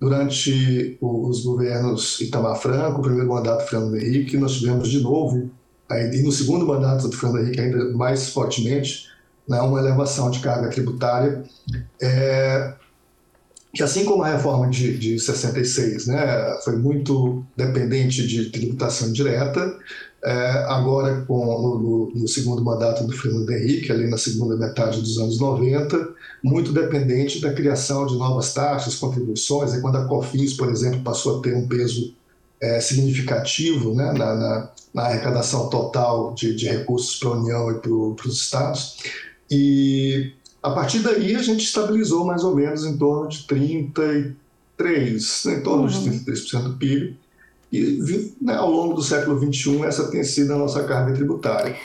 Durante 0.00 0.98
os 1.00 1.44
governos 1.44 2.20
Itamar 2.20 2.56
Franco, 2.56 2.98
o 2.98 3.02
primeiro 3.02 3.28
mandato 3.28 3.62
do 3.62 3.68
Fernando 3.68 3.96
Henrique, 3.96 4.36
nós 4.36 4.54
tivemos 4.54 4.88
de 4.88 5.00
novo, 5.00 5.50
e 5.90 6.22
no 6.22 6.32
segundo 6.32 6.66
mandato 6.66 7.08
do 7.08 7.16
Fernando 7.16 7.42
Henrique 7.42 7.60
ainda 7.60 7.92
mais 7.92 8.30
fortemente, 8.30 9.06
né, 9.48 9.60
uma 9.60 9.78
elevação 9.78 10.30
de 10.30 10.40
carga 10.40 10.68
tributária, 10.68 11.42
é, 12.00 12.74
que 13.72 13.82
assim 13.82 14.04
como 14.04 14.22
a 14.22 14.32
reforma 14.32 14.68
de, 14.68 14.96
de 14.96 15.18
66 15.18 16.06
né, 16.06 16.58
foi 16.64 16.76
muito 16.76 17.44
dependente 17.56 18.26
de 18.26 18.50
tributação 18.50 19.12
direta, 19.12 19.76
é, 20.24 20.32
agora 20.68 21.24
com, 21.26 21.44
no, 21.44 22.12
no, 22.14 22.28
segundo 22.28 22.64
mandato 22.64 23.04
do 23.04 23.16
Fernando 23.16 23.50
Henrique, 23.50 23.92
ali 23.92 24.08
na 24.08 24.18
segunda 24.18 24.56
metade 24.56 25.00
dos 25.00 25.18
anos 25.18 25.38
90, 25.38 26.08
muito 26.42 26.72
dependente 26.72 27.40
da 27.40 27.52
criação 27.52 28.06
de 28.06 28.16
novas 28.16 28.52
taxas, 28.52 28.96
contribuições, 28.96 29.78
quando 29.80 29.96
a 29.96 30.06
COFINS, 30.06 30.54
por 30.54 30.70
exemplo, 30.70 31.00
passou 31.02 31.38
a 31.38 31.42
ter 31.42 31.54
um 31.54 31.68
peso 31.68 32.14
é, 32.60 32.80
significativo 32.80 33.94
né, 33.94 34.12
na, 34.12 34.34
na, 34.34 34.70
na, 34.92 35.02
arrecadação 35.02 35.68
total 35.68 36.34
de, 36.34 36.54
de 36.54 36.66
recursos 36.66 37.16
para 37.16 37.28
a 37.28 37.32
União 37.32 37.70
e 37.70 37.74
para 37.78 38.28
os 38.28 38.40
estados. 38.40 38.96
E 39.50 40.32
A 40.62 40.70
partir 40.70 41.00
daí, 41.00 41.36
a 41.36 41.42
gente 41.42 41.64
estabilizou 41.64 42.24
mais 42.24 42.42
ou 42.42 42.54
menos 42.54 42.84
em 42.84 42.96
torno 42.96 43.28
de 43.28 43.46
33, 43.46 45.44
né, 45.44 45.54
em 45.54 45.62
torno 45.62 45.82
uhum. 45.82 45.88
de 45.88 46.10
33% 46.24 46.62
do 46.62 46.76
PIB. 46.76 47.16
E 47.72 48.34
né, 48.40 48.54
ao 48.54 48.70
longo 48.70 48.94
do 48.94 49.02
século 49.02 49.38
XXI, 49.38 49.82
essa 49.82 50.10
tem 50.10 50.24
sido 50.24 50.52
a 50.54 50.58
nossa 50.58 50.82
carga 50.84 51.12
tributária. 51.12 51.76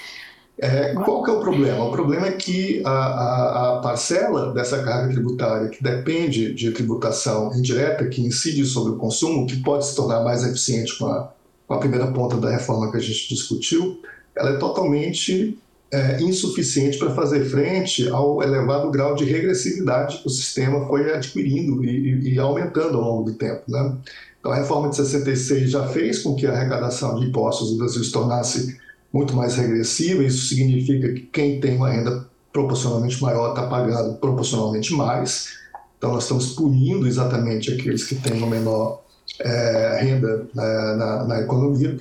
É, 0.57 0.93
qual 0.93 1.23
que 1.23 1.31
é 1.31 1.33
o 1.33 1.39
problema? 1.39 1.83
O 1.83 1.91
problema 1.91 2.27
é 2.27 2.31
que 2.31 2.81
a, 2.85 2.89
a, 2.89 3.77
a, 3.77 3.81
parcela 3.81 4.53
dessa 4.53 4.83
carga 4.83 5.11
tributária 5.11 5.67
que 5.67 5.83
depende 5.83 6.53
de 6.53 6.71
tributação 6.71 7.51
indireta, 7.55 8.07
que 8.07 8.21
incide 8.21 8.63
sobre 8.65 8.93
o 8.93 8.97
consumo, 8.97 9.47
que 9.47 9.57
pode 9.57 9.85
se 9.87 9.95
tornar 9.95 10.23
mais 10.23 10.43
eficiente 10.43 10.97
com 10.97 11.07
a, 11.07 11.31
com 11.67 11.73
a 11.73 11.79
primeira 11.79 12.07
ponta 12.11 12.37
da 12.37 12.51
reforma 12.51 12.91
que 12.91 12.97
a 12.97 12.99
gente 12.99 13.29
discutiu, 13.29 13.99
ela 14.35 14.51
é 14.51 14.57
totalmente 14.57 15.57
é, 15.93 16.19
insuficiente 16.23 16.97
para 16.97 17.13
fazer 17.13 17.45
frente 17.45 18.09
ao 18.09 18.41
elevado 18.41 18.89
grau 18.89 19.13
de 19.13 19.25
regressividade 19.25 20.17
que 20.17 20.27
o 20.27 20.29
sistema 20.29 20.87
foi 20.87 21.13
adquirindo 21.13 21.85
e, 21.85 22.33
e 22.33 22.39
aumentando 22.39 22.97
ao 22.97 23.03
longo 23.03 23.29
do 23.29 23.37
tempo. 23.37 23.61
Né? 23.67 23.97
Então, 24.39 24.51
a 24.51 24.55
reforma 24.55 24.89
de 24.89 24.95
66 24.95 25.69
já 25.69 25.87
fez 25.87 26.19
com 26.19 26.35
que 26.35 26.47
a 26.47 26.51
arrecadação 26.51 27.19
de 27.19 27.27
impostos 27.27 27.71
do 27.71 27.77
Brasil 27.77 28.03
se 28.03 28.11
tornasse 28.11 28.77
muito 29.13 29.35
mais 29.35 29.55
regressiva. 29.55 30.23
Isso 30.23 30.47
significa 30.47 31.13
que 31.13 31.21
quem 31.31 31.59
tem 31.59 31.77
uma 31.77 31.91
renda 31.91 32.25
proporcionalmente 32.51 33.21
maior 33.21 33.49
está 33.49 33.67
pagando 33.67 34.15
proporcionalmente 34.15 34.93
mais. 34.93 35.49
Então, 35.97 36.11
nós 36.11 36.23
estamos 36.23 36.53
punindo 36.53 37.05
exatamente 37.05 37.71
aqueles 37.71 38.03
que 38.03 38.15
têm 38.15 38.33
uma 38.33 38.47
menor 38.47 39.03
é, 39.39 39.99
renda 40.01 40.47
é, 40.57 40.95
na, 40.95 41.23
na 41.23 41.39
economia. 41.41 41.97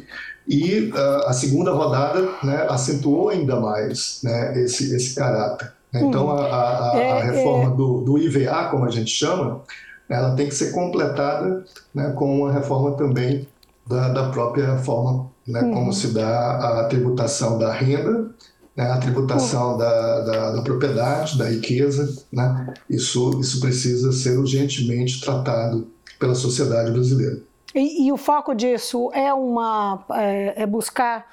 E 0.48 0.90
uh, 0.90 1.28
a 1.28 1.32
segunda 1.32 1.72
rodada 1.72 2.28
né, 2.42 2.66
acentuou 2.68 3.28
ainda 3.28 3.60
mais 3.60 4.20
né, 4.24 4.60
esse, 4.62 4.94
esse 4.94 5.14
caráter. 5.14 5.72
Então, 5.94 6.26
hum. 6.26 6.30
a, 6.30 6.46
a, 6.46 6.92
a 6.92 6.98
é, 6.98 7.22
reforma 7.30 7.72
é... 7.72 7.76
Do, 7.76 8.00
do 8.00 8.18
IVA, 8.18 8.68
como 8.70 8.84
a 8.84 8.90
gente 8.90 9.10
chama, 9.10 9.62
ela 10.08 10.34
tem 10.34 10.48
que 10.48 10.54
ser 10.54 10.72
completada 10.72 11.64
né, 11.94 12.12
com 12.16 12.40
uma 12.40 12.52
reforma 12.52 12.92
também 12.92 13.46
da, 13.86 14.08
da 14.08 14.28
própria 14.30 14.76
forma 14.78 15.30
né, 15.46 15.60
hum. 15.62 15.72
como 15.72 15.92
se 15.92 16.08
dá 16.08 16.80
a 16.80 16.84
tributação 16.84 17.58
da 17.58 17.72
renda, 17.72 18.30
né, 18.76 18.90
a 18.90 18.98
tributação 18.98 19.74
hum. 19.74 19.78
da, 19.78 20.20
da, 20.20 20.50
da, 20.52 20.62
propriedade, 20.62 21.38
da 21.38 21.48
riqueza. 21.48 22.24
Né, 22.32 22.74
isso, 22.88 23.38
isso 23.40 23.60
precisa 23.60 24.12
ser 24.12 24.38
urgentemente 24.38 25.20
tratado 25.20 25.88
pela 26.18 26.34
sociedade 26.34 26.90
brasileira. 26.90 27.40
E, 27.74 28.06
e, 28.06 28.12
o 28.12 28.16
foco 28.16 28.54
disso 28.54 29.10
é 29.14 29.32
uma 29.32 30.04
é, 30.12 30.62
é, 30.62 30.66
buscar 30.66 31.26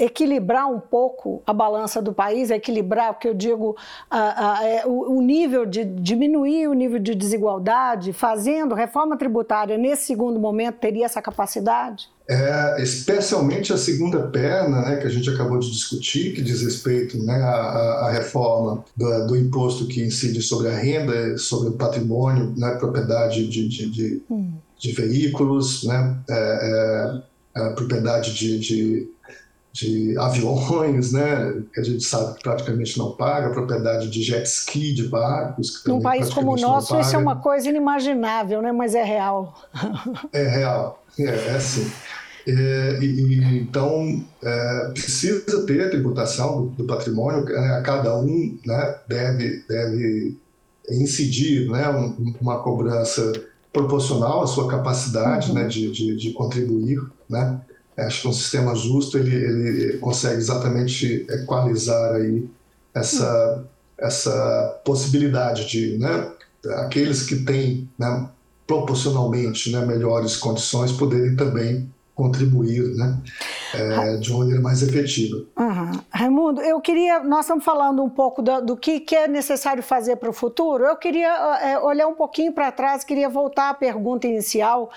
equilibrar 0.00 0.66
um 0.66 0.80
pouco 0.80 1.42
a 1.46 1.52
balança 1.52 2.00
do 2.00 2.12
país, 2.12 2.50
equilibrar, 2.50 3.12
porque 3.12 3.28
eu 3.28 3.34
digo 3.34 3.76
a, 4.10 4.60
a, 4.60 4.66
é, 4.66 4.86
o, 4.86 5.18
o, 5.18 5.20
nível 5.20 5.66
de 5.66 5.84
diminuir 5.84 6.68
o 6.68 6.72
nível 6.72 6.98
de 6.98 7.14
desigualdade, 7.14 8.14
fazendo 8.14 8.74
reforma 8.74 9.16
tributária 9.18 9.76
nesse 9.76 10.04
segundo 10.04 10.40
momento 10.40 10.76
teria 10.76 11.04
essa 11.04 11.20
capacidade? 11.20 12.08
É, 12.26 12.82
especialmente 12.82 13.72
a 13.72 13.76
segunda 13.76 14.22
perna, 14.28 14.82
né, 14.82 14.96
que 14.96 15.06
a 15.06 15.10
gente 15.10 15.28
acabou 15.28 15.58
de 15.58 15.70
discutir, 15.70 16.32
que 16.32 16.40
diz 16.40 16.62
respeito 16.62 17.18
né, 17.22 17.34
à, 17.34 18.06
à 18.06 18.10
reforma 18.10 18.84
do, 18.96 19.26
do, 19.26 19.36
imposto 19.36 19.86
que 19.86 20.02
incide 20.02 20.40
sobre 20.40 20.68
a 20.68 20.76
renda, 20.76 21.36
sobre 21.36 21.70
o 21.70 21.72
patrimônio, 21.72 22.54
né, 22.56 22.70
propriedade 22.76 23.46
de, 23.48 23.68
de, 23.68 23.90
de 23.90 24.22
hum 24.30 24.52
de 24.80 24.92
veículos, 24.92 25.84
né? 25.84 26.16
É, 26.28 27.22
é, 27.54 27.60
a 27.60 27.70
propriedade 27.70 28.32
de, 28.32 28.58
de, 28.58 29.08
de, 29.72 30.18
aviões, 30.18 31.12
né? 31.12 31.62
que 31.74 31.80
a 31.80 31.82
gente 31.82 32.02
sabe 32.02 32.36
que 32.36 32.42
praticamente 32.42 32.96
não 32.96 33.12
paga, 33.12 33.48
a 33.48 33.50
propriedade 33.50 34.08
de 34.08 34.22
jet 34.22 34.46
ski, 34.46 34.94
de 34.94 35.08
barcos. 35.08 35.78
Que 35.78 35.88
Num 35.88 36.00
país 36.00 36.32
como 36.32 36.52
o 36.54 36.60
nosso, 36.60 36.98
isso 36.98 37.14
é 37.14 37.18
uma 37.18 37.36
coisa 37.36 37.68
inimaginável, 37.68 38.62
né? 38.62 38.72
mas 38.72 38.94
é 38.94 39.04
real. 39.04 39.54
É 40.32 40.48
real, 40.48 41.04
é, 41.18 41.24
é 41.24 41.50
assim. 41.50 41.90
É, 42.46 42.98
e, 43.02 43.58
então, 43.58 44.24
é, 44.42 44.90
precisa 44.94 45.66
ter 45.66 45.90
tributação 45.90 46.66
do, 46.66 46.70
do 46.70 46.84
patrimônio, 46.84 47.44
né? 47.44 47.74
a 47.74 47.82
cada 47.82 48.16
um 48.16 48.58
né, 48.64 48.96
deve, 49.08 49.64
deve 49.68 50.38
incidir 50.88 51.68
né, 51.68 51.88
um, 51.90 52.34
uma 52.40 52.62
cobrança 52.62 53.32
proporcional 53.72 54.42
à 54.42 54.46
sua 54.46 54.68
capacidade 54.68 55.48
uhum. 55.48 55.54
né, 55.54 55.66
de, 55.66 55.90
de, 55.90 56.16
de, 56.16 56.32
contribuir. 56.32 57.00
Né? 57.28 57.60
Acho 57.96 58.22
que 58.22 58.28
um 58.28 58.32
sistema 58.32 58.74
justo 58.74 59.18
ele, 59.18 59.34
ele 59.34 59.98
consegue 59.98 60.36
exatamente 60.36 61.26
equalizar 61.28 62.14
aí 62.14 62.48
essa, 62.94 63.56
uhum. 63.56 63.64
essa 63.98 64.80
possibilidade 64.84 65.68
de 65.68 65.98
né, 65.98 66.32
aqueles 66.76 67.22
que 67.22 67.36
têm 67.36 67.88
né, 67.98 68.28
proporcionalmente 68.66 69.70
né, 69.70 69.84
melhores 69.84 70.36
condições 70.36 70.92
poderem 70.92 71.36
também 71.36 71.90
contribuir 72.20 72.82
né, 72.96 73.18
é, 73.72 74.16
de 74.18 74.30
uma 74.30 74.40
maneira 74.40 74.60
mais 74.60 74.82
efetiva. 74.82 75.38
Uhum. 75.58 75.90
Raimundo, 76.10 76.60
eu 76.60 76.78
queria, 76.82 77.20
nós 77.20 77.46
estamos 77.46 77.64
falando 77.64 78.02
um 78.02 78.10
pouco 78.10 78.42
do, 78.42 78.60
do 78.60 78.76
que, 78.76 79.00
que, 79.00 79.16
é 79.16 79.26
necessário 79.26 79.82
fazer 79.82 80.16
para 80.16 80.28
o 80.28 80.32
futuro, 80.34 80.84
eu 80.84 80.96
queria 80.96 81.32
é, 81.62 81.78
olhar 81.78 82.06
um 82.08 82.14
pouquinho 82.14 82.52
para 82.52 82.70
trás, 82.70 83.04
queria 83.04 83.30
voltar 83.30 83.70
à 83.70 83.74
pergunta 83.74 84.26
inicial, 84.26 84.90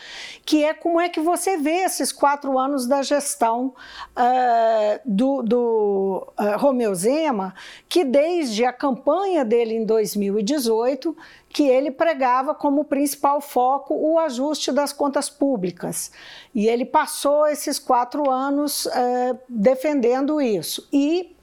que 0.46 0.66
é 0.66 0.74
como 0.74 1.00
é 1.00 1.08
que 1.08 1.22
você 1.22 1.56
vê 1.56 1.84
esses 1.86 2.12
quatro 2.12 2.60
anos 2.60 2.86
da 2.88 3.02
gestão 3.02 3.74
uh, 4.18 5.00
do, 5.06 5.42
do 5.44 6.28
uh, 6.38 6.58
Romeu 6.58 6.94
Zema, 6.94 7.54
que 7.88 8.04
desde 8.04 8.66
a 8.66 8.74
campanha 8.74 9.46
dele 9.46 9.76
em 9.76 9.86
2018 9.86 11.16
que 11.54 11.70
ele 11.70 11.92
pregava 11.92 12.56
como 12.56 12.84
principal 12.84 13.39
foco 13.39 13.94
o 13.94 14.18
ajuste 14.18 14.72
das 14.72 14.92
contas 14.92 15.30
públicas. 15.30 16.12
E 16.54 16.68
ele 16.68 16.84
passou 16.84 17.46
esses 17.46 17.78
quatro 17.78 18.28
anos 18.28 18.88
é, 18.88 19.38
defendendo 19.48 20.42
isso. 20.42 20.88
E 20.92 21.36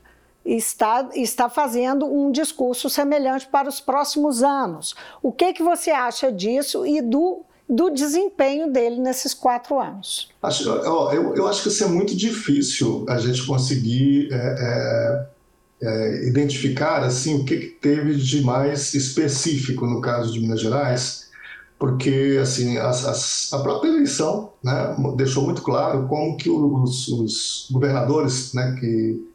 está, 0.44 1.08
está 1.14 1.48
fazendo 1.48 2.06
um 2.06 2.32
discurso 2.32 2.90
semelhante 2.90 3.46
para 3.46 3.68
os 3.68 3.80
próximos 3.80 4.42
anos. 4.42 4.96
O 5.22 5.30
que, 5.30 5.52
que 5.52 5.62
você 5.62 5.92
acha 5.92 6.32
disso 6.32 6.84
e 6.84 7.00
do, 7.00 7.42
do 7.68 7.88
desempenho 7.88 8.72
dele 8.72 8.98
nesses 8.98 9.32
quatro 9.32 9.78
anos? 9.78 10.28
Acho, 10.42 10.68
eu, 10.68 11.36
eu 11.36 11.46
acho 11.46 11.62
que 11.62 11.68
isso 11.68 11.84
é 11.84 11.86
muito 11.86 12.16
difícil 12.16 13.06
a 13.08 13.16
gente 13.16 13.46
conseguir. 13.46 14.28
É, 14.32 14.36
é 14.36 15.39
é, 15.82 16.28
identificar 16.28 17.02
assim 17.02 17.34
o 17.34 17.44
que, 17.44 17.56
que, 17.56 17.66
teve 17.66 18.14
de 18.14 18.42
mais 18.42 18.94
específico 18.94 19.86
no 19.86 20.00
caso 20.00 20.32
de 20.32 20.40
Minas 20.40 20.60
Gerais, 20.60 21.30
porque 21.78 22.38
assim 22.40 22.76
as, 22.76 23.04
as, 23.06 23.52
a 23.52 23.58
própria 23.60 23.88
eleição 23.88 24.52
né, 24.62 24.94
deixou 25.16 25.44
muito 25.44 25.62
claro 25.62 26.06
como 26.06 26.36
que 26.36 26.50
os, 26.50 27.08
os, 27.08 27.68
governadores 27.70 28.52
né, 28.52 28.76
que 28.78 29.26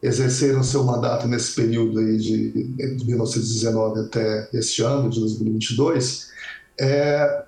exerceram 0.00 0.62
seu 0.62 0.84
mandato 0.84 1.26
nesse 1.26 1.56
período 1.56 1.98
aí 1.98 2.16
de, 2.18 2.52
de 2.52 3.04
1919 3.04 4.00
até 4.00 4.48
este 4.52 4.82
ano 4.82 5.10
de 5.10 5.18
2022 5.18 6.28
é, 6.80 7.44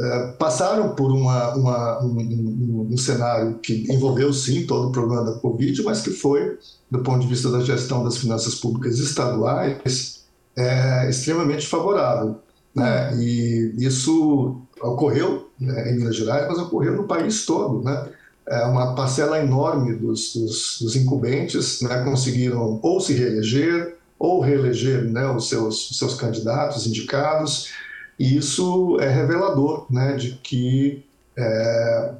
é, 0.00 0.32
passaram 0.38 0.94
por 0.94 1.12
uma, 1.12 1.54
uma, 1.54 2.02
um, 2.02 2.18
um, 2.18 2.88
um, 2.90 2.96
cenário 2.96 3.58
que 3.58 3.86
envolveu 3.92 4.32
sim 4.32 4.66
todo 4.66 4.88
o 4.88 4.92
problema 4.92 5.24
da 5.24 5.38
Covid, 5.38 5.82
mas 5.84 6.00
que 6.00 6.10
foi, 6.10 6.58
do 6.92 6.98
ponto 7.02 7.20
de 7.20 7.26
vista 7.26 7.50
da 7.50 7.60
gestão 7.60 8.04
das 8.04 8.18
finanças 8.18 8.54
públicas 8.56 8.98
estaduais, 8.98 10.26
é, 10.54 11.08
extremamente 11.08 11.66
favorável. 11.66 12.38
Né? 12.74 13.16
E 13.16 13.74
isso 13.78 14.60
ocorreu 14.78 15.50
né, 15.58 15.90
em 15.90 15.96
Minas 15.96 16.16
Gerais, 16.16 16.46
mas 16.46 16.58
ocorreu 16.58 16.94
no 16.94 17.04
país 17.04 17.46
todo. 17.46 17.82
Né? 17.82 18.10
É 18.46 18.66
uma 18.66 18.94
parcela 18.94 19.38
enorme 19.38 19.94
dos, 19.94 20.34
dos, 20.34 20.78
dos 20.82 20.94
incumbentes 20.94 21.80
né, 21.80 22.04
conseguiram 22.04 22.78
ou 22.82 23.00
se 23.00 23.14
reeleger 23.14 23.96
ou 24.18 24.40
reeleger 24.40 25.02
né, 25.04 25.26
os, 25.30 25.48
seus, 25.48 25.90
os 25.90 25.98
seus 25.98 26.12
candidatos 26.12 26.86
indicados. 26.86 27.70
E 28.18 28.36
isso 28.36 28.98
é 29.00 29.08
revelador 29.08 29.86
né, 29.88 30.12
de 30.12 30.32
que 30.32 31.06
é, 31.38 32.12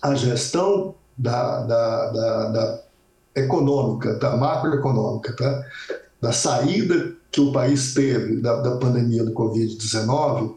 a 0.00 0.14
gestão 0.14 0.94
da, 1.18 1.60
da, 1.60 2.10
da, 2.10 2.48
da, 2.48 2.85
econômica, 3.36 4.14
da 4.14 4.36
macroeconômica, 4.36 5.34
tá? 5.36 5.64
da 6.20 6.32
saída 6.32 7.12
que 7.30 7.40
o 7.40 7.52
país 7.52 7.94
teve 7.94 8.40
da, 8.40 8.56
da 8.62 8.76
pandemia 8.76 9.24
do 9.24 9.32
Covid-19, 9.32 10.54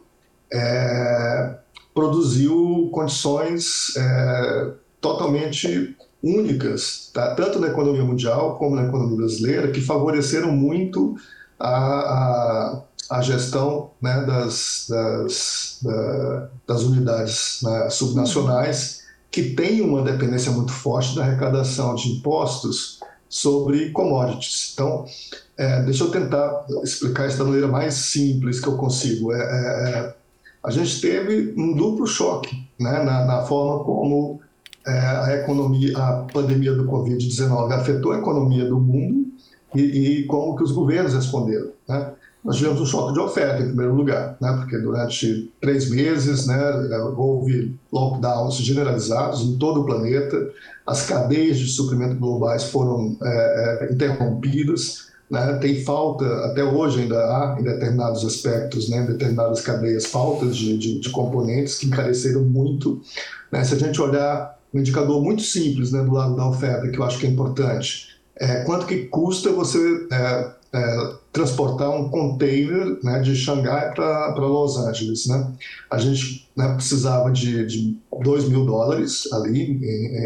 é, 0.51 1.55
produziu 1.93 2.89
condições 2.93 3.95
é, 3.97 4.71
totalmente 5.01 5.95
únicas, 6.23 7.11
tá? 7.13 7.35
tanto 7.35 7.59
na 7.59 7.67
economia 7.67 8.03
mundial 8.03 8.57
como 8.57 8.75
na 8.75 8.87
economia 8.87 9.17
brasileira, 9.17 9.71
que 9.71 9.81
favoreceram 9.81 10.51
muito 10.51 11.15
a, 11.59 11.69
a 11.69 12.81
a 13.09 13.21
gestão 13.21 13.91
né, 13.99 14.23
das, 14.25 14.85
das, 14.87 15.79
da, 15.81 16.49
das 16.67 16.83
unidades 16.83 17.59
né, 17.63 17.89
subnacionais, 17.89 19.03
que 19.31 19.43
têm 19.53 19.81
uma 19.81 20.01
dependência 20.01 20.51
muito 20.51 20.71
forte 20.71 21.15
da 21.15 21.23
arrecadação 21.23 21.95
de 21.95 22.09
impostos 22.09 22.99
sobre 23.27 23.91
commodities. 23.91 24.71
Então, 24.73 25.05
É, 25.57 25.81
deixa 25.83 26.05
eu 26.05 26.09
tentar 26.09 26.65
explicar 26.83 27.27
isso 27.27 27.37
da 27.37 27.43
maneira 27.43 27.67
mais 27.67 27.93
simples 27.93 28.61
que 28.61 28.67
eu 28.67 28.77
consigo. 28.77 29.33
É, 29.33 29.39
é, 29.39 29.89
é 29.89 30.15
a 30.63 30.71
gente 30.71 31.01
teve 31.01 31.53
um 31.57 31.73
duplo 31.73 32.07
choque 32.07 32.65
né, 32.79 33.03
na, 33.03 33.25
na 33.25 33.41
forma 33.41 33.83
como 33.83 34.39
é, 34.87 34.91
a 34.91 35.35
economia, 35.35 35.97
a 35.97 36.25
pandemia 36.31 36.73
do 36.73 36.85
Covid-19 36.85 37.71
afetou 37.73 38.13
a 38.13 38.19
economia 38.19 38.65
do 38.65 38.79
mundo 38.79 39.27
e, 39.75 39.81
e, 39.81 40.25
como 40.25 40.55
que 40.55 40.63
os 40.63 40.71
governos 40.71 41.13
responderam. 41.13 41.71
Né? 41.87 42.11
Nós 42.43 42.55
tivemos 42.55 42.79
um 42.79 42.85
choque 42.85 43.13
de 43.13 43.19
oferta, 43.19 43.61
em 43.61 43.67
primeiro 43.67 43.93
lugar, 43.93 44.37
né? 44.39 44.53
porque 44.59 44.77
durante 44.77 45.51
três 45.59 45.89
meses 45.89 46.47
né, 46.47 46.57
houve 47.17 47.75
lockdowns 47.91 48.55
generalizados 48.55 49.41
em 49.41 49.57
todo 49.57 49.81
o 49.81 49.85
planeta, 49.85 50.49
as 50.87 51.05
cadeias 51.05 51.59
de 51.59 51.67
suprimento 51.67 52.15
globais 52.15 52.63
foram 52.63 53.17
é, 53.21 53.87
é, 53.89 53.93
interrompidas, 53.93 55.09
né? 55.29 55.53
tem 55.61 55.83
falta, 55.83 56.25
até 56.45 56.63
hoje 56.63 57.01
ainda 57.01 57.17
há, 57.17 57.57
em 57.59 57.63
determinados 57.63 58.25
aspectos, 58.25 58.89
né, 58.89 58.99
em 58.99 59.05
determinadas 59.05 59.59
cadeias, 59.59 60.05
faltas 60.05 60.55
de, 60.55 60.77
de, 60.77 60.99
de 60.99 61.09
componentes 61.09 61.75
que 61.75 61.87
encareceram 61.87 62.43
muito. 62.43 63.01
Né? 63.51 63.63
Se 63.65 63.75
a 63.75 63.77
gente 63.77 64.01
olhar 64.01 64.57
um 64.73 64.79
indicador 64.79 65.21
muito 65.21 65.41
simples 65.41 65.91
né, 65.91 66.01
do 66.01 66.13
lado 66.13 66.37
da 66.37 66.47
oferta, 66.47 66.87
que 66.87 66.97
eu 66.97 67.03
acho 67.03 67.19
que 67.19 67.27
é 67.27 67.29
importante, 67.29 68.17
é 68.35 68.63
quanto 68.63 68.85
que 68.85 69.05
custa 69.07 69.51
você 69.51 70.07
é, 70.09 70.51
é, 70.71 71.13
transportar 71.33 71.89
um 71.89 72.09
container 72.09 72.99
né, 73.03 73.19
de 73.19 73.35
Xangai 73.35 73.93
para 73.93 74.35
Los 74.35 74.77
Angeles. 74.77 75.25
Né? 75.25 75.51
A 75.89 75.97
gente 75.97 76.47
né, 76.55 76.73
precisava 76.75 77.31
de, 77.31 77.65
de 77.65 77.97
2 78.21 78.49
mil 78.49 78.65
dólares 78.65 79.31
ali 79.33 79.79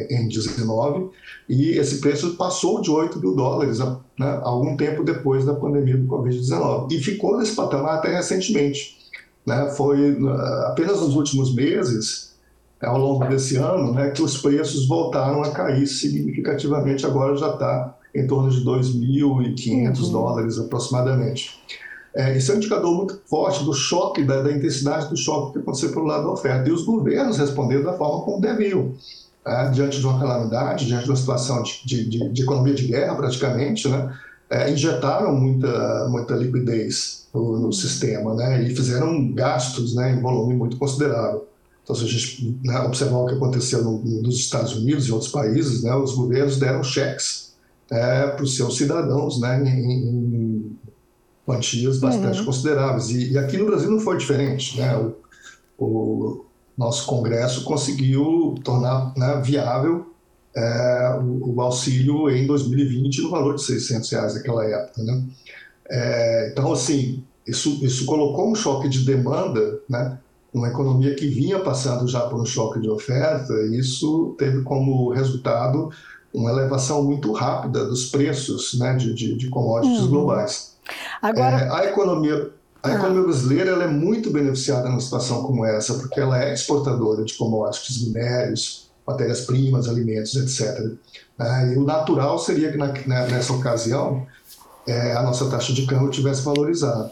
em, 0.10 0.24
em 0.24 0.28
19 0.28 1.10
e 1.48 1.72
esse 1.78 2.00
preço 2.00 2.36
passou 2.36 2.82
de 2.82 2.92
8 2.92 3.20
mil 3.20 3.36
dólares 3.36 3.80
né, 3.80 4.40
algum 4.44 4.76
tempo 4.76 5.04
depois 5.04 5.46
da 5.46 5.54
pandemia 5.54 5.98
do 5.98 6.08
Covid-19 6.08 6.92
e 6.92 7.00
ficou 7.00 7.38
nesse 7.38 7.56
patamar 7.56 8.00
até 8.00 8.16
recentemente. 8.16 8.98
Né? 9.46 9.70
Foi 9.78 10.18
apenas 10.68 11.02
nos 11.02 11.16
últimos 11.16 11.54
meses 11.54 12.34
ao 12.82 12.98
longo 12.98 13.26
desse 13.28 13.56
ano, 13.56 13.94
né, 13.94 14.12
que 14.12 14.22
os 14.22 14.38
preços 14.38 14.88
voltaram 14.88 15.42
a 15.42 15.52
cair 15.52 15.88
significativamente. 15.88 17.06
Agora 17.06 17.36
já 17.38 17.52
está 17.52 17.96
em 18.14 18.28
torno 18.28 18.50
de 18.50 18.64
2.500 18.64 20.00
uhum. 20.00 20.12
dólares 20.12 20.60
aproximadamente. 20.60 21.60
É, 22.16 22.38
isso 22.38 22.52
é 22.52 22.56
um 22.56 22.58
indicador 22.58 22.96
muito 22.96 23.20
forte 23.26 23.64
do 23.64 23.74
choque, 23.74 24.24
da, 24.24 24.42
da, 24.42 24.52
intensidade 24.52 25.10
do 25.10 25.18
choque 25.18 25.54
que 25.54 25.60
aconteceu 25.60 25.92
pelo 25.92 26.06
lado 26.06 26.26
da 26.26 26.32
oferta. 26.32 26.70
E 26.70 26.72
os 26.72 26.84
governos 26.84 27.38
responderam 27.38 27.84
da 27.84 27.94
forma 27.94 28.24
como 28.24 28.40
deviam. 28.40 28.94
É, 29.46 29.70
diante 29.72 30.00
de 30.00 30.06
uma 30.06 30.20
calamidade, 30.20 30.86
diante 30.86 31.04
de 31.04 31.10
uma 31.10 31.18
situação 31.18 31.62
de, 31.64 31.86
de, 31.86 32.10
de, 32.10 32.30
de 32.30 32.44
economia 32.44 32.74
de 32.74 32.88
guerra, 32.88 33.16
praticamente, 33.16 33.90
né, 33.90 34.18
é, 34.50 34.72
injetaram 34.72 35.36
muita, 35.36 36.08
muita 36.08 36.36
liquidez 36.36 37.28
no, 37.34 37.60
no, 37.60 37.74
sistema 37.74 38.36
né, 38.36 38.64
e 38.64 38.74
fizeram 38.74 39.34
gastos 39.34 39.96
né, 39.96 40.14
em 40.14 40.22
volume 40.22 40.54
muito 40.54 40.78
considerável. 40.78 41.46
Então, 41.84 41.94
se 41.94 42.06
a 42.06 42.08
gente 42.08 42.58
né, 42.64 42.80
observar 42.82 43.18
o 43.18 43.26
que 43.26 43.34
aconteceu 43.34 43.84
no, 43.84 44.00
nos 44.22 44.36
Estados 44.38 44.74
Unidos 44.78 45.08
e 45.08 45.12
outros 45.12 45.30
países, 45.30 45.84
né, 45.84 45.94
os 45.94 46.14
governos 46.14 46.58
deram 46.58 46.82
cheques 46.82 47.53
é, 47.92 48.28
para 48.28 48.44
os 48.44 48.56
seus 48.56 48.78
cidadãos, 48.78 49.40
né, 49.40 49.62
em, 49.64 50.10
em 50.10 50.78
quantias 51.46 52.00
bastante 52.00 52.40
uhum. 52.40 52.46
consideráveis. 52.46 53.10
E, 53.10 53.34
e, 53.34 53.38
aqui 53.38 53.58
no 53.58 53.66
Brasil 53.66 53.92
não 53.92 54.00
foi 54.00 54.18
diferente. 54.18 54.80
Né? 54.80 54.96
O, 54.98 55.16
o 55.84 56.46
nosso 56.78 57.06
Congresso 57.06 57.64
conseguiu 57.64 58.56
tornar 58.64 59.14
né, 59.18 59.42
viável 59.44 60.14
é, 60.56 61.20
o, 61.22 61.56
o, 61.56 61.62
auxílio 61.62 62.30
em 62.30 62.46
2020 62.46 63.22
no 63.22 63.30
valor 63.30 63.56
de 63.56 63.64
600 63.64 64.12
reais 64.12 64.36
naquela 64.36 64.66
época. 64.66 65.04
Né? 65.04 65.24
É, 65.90 66.50
então, 66.52 66.72
assim, 66.72 67.24
isso, 67.46 67.84
isso 67.84 68.06
colocou 68.06 68.50
um 68.50 68.56
choque 68.56 68.88
de 68.88 69.04
demanda, 69.04 69.80
né? 69.90 70.18
uma 70.54 70.68
economia 70.68 71.16
que 71.16 71.28
vinha 71.28 71.60
passando 71.60 72.08
já 72.08 72.22
por 72.22 72.40
um 72.40 72.46
choque 72.46 72.80
de 72.80 72.88
oferta, 72.88 73.52
e 73.54 73.80
isso 73.80 74.36
teve 74.38 74.62
como 74.62 75.10
resultado 75.10 75.90
uma 76.34 76.50
elevação 76.50 77.04
muito 77.04 77.32
rápida 77.32 77.86
dos 77.86 78.08
preços 78.08 78.78
né, 78.80 78.96
de, 78.96 79.14
de, 79.14 79.36
de 79.36 79.50
commodities 79.50 80.02
uhum. 80.02 80.10
globais. 80.10 80.74
Agora... 81.22 81.58
É, 81.58 81.70
a 81.70 81.86
economia, 81.86 82.52
a 82.82 82.90
ah. 82.90 82.94
economia 82.96 83.24
brasileira 83.24 83.72
ela 83.72 83.84
é 83.84 83.88
muito 83.88 84.32
beneficiada 84.32 84.90
numa 84.90 85.00
situação 85.00 85.44
como 85.44 85.64
essa, 85.66 85.94
porque 85.96 86.20
ela 86.20 86.44
é 86.44 86.54
exportadora 86.54 87.24
de 87.24 87.36
commodities, 87.36 88.06
minérios, 88.08 88.90
matérias-primas, 89.06 89.88
alimentos, 89.88 90.36
etc. 90.36 90.92
É, 91.40 91.74
e 91.74 91.78
o 91.78 91.84
natural 91.84 92.40
seria 92.40 92.72
que 92.72 92.78
na, 92.78 92.88
nessa 92.88 93.54
ocasião 93.54 94.26
é, 94.88 95.14
a 95.14 95.24
nossa 95.24 95.50
taxa 95.50 95.74
de 95.74 95.86
câmbio 95.86 96.10
tivesse 96.10 96.42
valorizado. 96.42 97.12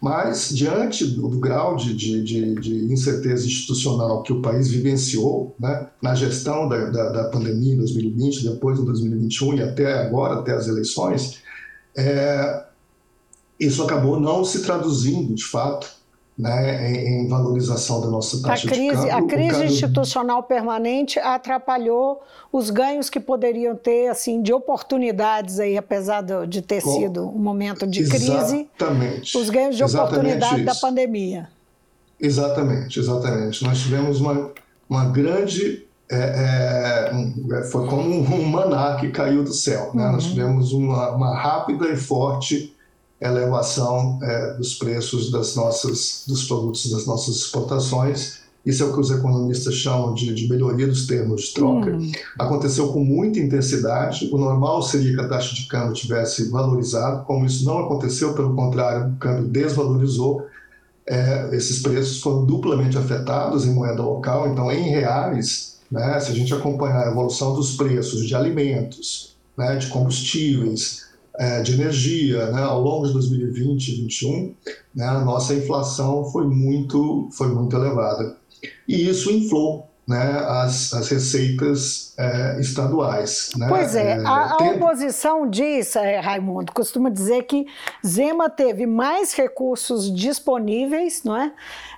Mas, 0.00 0.50
diante 0.50 1.04
do, 1.06 1.28
do 1.28 1.38
grau 1.38 1.76
de, 1.76 1.94
de, 1.94 2.54
de, 2.54 2.92
incerteza 2.92 3.46
institucional 3.46 4.22
que 4.22 4.32
o 4.32 4.42
país 4.42 4.68
vivenciou 4.68 5.54
né, 5.58 5.88
na 6.02 6.14
gestão 6.14 6.68
da, 6.68 6.90
da, 6.90 7.08
da, 7.10 7.24
pandemia 7.28 7.74
em 7.74 7.76
2020, 7.76 8.42
depois 8.42 8.78
de 8.78 8.84
2021 8.84 9.54
e 9.54 9.62
até 9.62 10.00
agora, 10.00 10.40
até 10.40 10.52
as 10.52 10.66
eleições, 10.66 11.42
é, 11.96 12.64
isso 13.58 13.82
acabou 13.82 14.18
não 14.18 14.44
se 14.44 14.62
traduzindo, 14.62 15.34
de 15.34 15.44
fato, 15.44 16.01
né, 16.42 16.90
em, 16.90 17.22
em, 17.22 17.28
valorização 17.28 18.00
da 18.00 18.08
nossa 18.08 18.42
taxa 18.42 18.66
a 18.66 18.70
crise, 18.70 18.88
de 18.88 19.06
câmbio. 19.06 19.16
A 19.16 19.28
crise 19.28 19.64
institucional 19.64 20.42
permanente 20.42 21.20
atrapalhou 21.20 22.20
os 22.52 22.68
ganhos 22.68 23.08
que 23.08 23.20
poderiam 23.20 23.76
ter 23.76 24.08
assim 24.08 24.42
de 24.42 24.52
oportunidades 24.52 25.60
aí, 25.60 25.78
apesar 25.78 26.20
de 26.48 26.60
ter 26.60 26.82
Com, 26.82 26.90
sido 26.90 27.28
um 27.28 27.38
momento 27.38 27.86
de 27.86 28.08
crise. 28.08 28.68
Exatamente. 28.76 29.38
Os 29.38 29.48
ganhos 29.48 29.76
de 29.76 29.84
oportunidade 29.84 30.64
da 30.64 30.74
pandemia. 30.74 31.48
Exatamente, 32.18 32.98
exatamente. 32.98 33.62
Nós 33.62 33.78
tivemos 33.78 34.20
uma, 34.20 34.50
uma 34.90 35.04
grande 35.04 35.86
é, 36.10 37.10
é, 37.52 37.62
foi 37.70 37.86
como 37.86 38.18
um 38.18 38.44
maná 38.46 38.96
que 38.96 39.10
caiu 39.10 39.44
do 39.44 39.52
céu. 39.52 39.92
Né? 39.94 40.04
Uhum. 40.06 40.12
Nós 40.12 40.24
tivemos 40.24 40.72
uma, 40.72 41.10
uma 41.10 41.38
rápida 41.38 41.88
e 41.88 41.96
forte 41.96 42.74
elevação 43.28 44.18
é, 44.22 44.54
dos 44.54 44.74
preços 44.74 45.30
das 45.30 45.54
nossas, 45.54 46.24
dos 46.26 46.44
produtos 46.44 46.90
das 46.90 47.06
nossas 47.06 47.36
exportações. 47.36 48.42
Isso 48.64 48.82
é 48.84 48.86
o 48.86 48.92
que 48.92 49.00
os 49.00 49.10
economistas 49.10 49.74
chamam 49.74 50.14
de, 50.14 50.32
de 50.32 50.48
melhoria 50.48 50.86
dos 50.86 51.06
termos 51.06 51.42
de 51.42 51.54
troca. 51.54 51.90
Hum. 51.90 52.12
Aconteceu 52.38 52.92
com 52.92 53.04
muita 53.04 53.40
intensidade. 53.40 54.28
O 54.32 54.38
normal 54.38 54.82
seria 54.82 55.14
que 55.14 55.20
a 55.20 55.28
taxa 55.28 55.54
de 55.54 55.66
câmbio 55.66 55.94
tivesse 55.94 56.48
valorizado. 56.48 57.24
Como 57.24 57.44
isso 57.44 57.64
não 57.64 57.78
aconteceu, 57.80 58.34
pelo 58.34 58.54
contrário, 58.54 59.12
o 59.12 59.16
câmbio 59.16 59.48
desvalorizou. 59.48 60.46
É, 61.04 61.50
esses 61.52 61.82
preços 61.82 62.20
foram 62.20 62.44
duplamente 62.44 62.96
afetados 62.96 63.66
em 63.66 63.72
moeda 63.72 64.02
local. 64.02 64.48
Então, 64.48 64.70
em 64.70 64.90
reais, 64.90 65.78
né, 65.90 66.20
se 66.20 66.30
a 66.30 66.34
gente 66.34 66.54
acompanhar 66.54 67.08
a 67.08 67.10
evolução 67.10 67.54
dos 67.54 67.76
preços 67.76 68.24
de 68.26 68.34
alimentos, 68.36 69.36
né, 69.58 69.76
de 69.76 69.88
combustíveis, 69.88 71.11
de 71.62 71.72
energia, 71.72 72.50
né, 72.50 72.62
ao 72.62 72.80
longo 72.80 73.06
de 73.06 73.12
2020 73.14 73.88
e 73.88 74.02
2021, 74.02 74.54
né, 74.94 75.06
a 75.06 75.20
nossa 75.20 75.54
inflação 75.54 76.24
foi 76.26 76.46
muito, 76.46 77.28
foi 77.32 77.48
muito 77.48 77.74
elevada. 77.74 78.36
E 78.86 79.08
isso 79.08 79.30
inflou 79.30 79.88
né, 80.06 80.44
as, 80.48 80.92
as 80.92 81.08
receitas 81.08 82.14
é, 82.18 82.60
estaduais. 82.60 83.50
Né? 83.56 83.66
Pois 83.68 83.94
é, 83.94 84.18
é 84.18 84.24
a, 84.24 84.52
a 84.52 84.56
oposição 84.56 85.48
diz, 85.48 85.94
é, 85.96 86.18
Raimundo, 86.18 86.72
costuma 86.72 87.08
dizer 87.08 87.44
que 87.44 87.66
Zema 88.06 88.50
teve 88.50 88.86
mais 88.86 89.32
recursos 89.32 90.12
disponíveis, 90.12 91.22
não 91.24 91.36
é? 91.36 91.52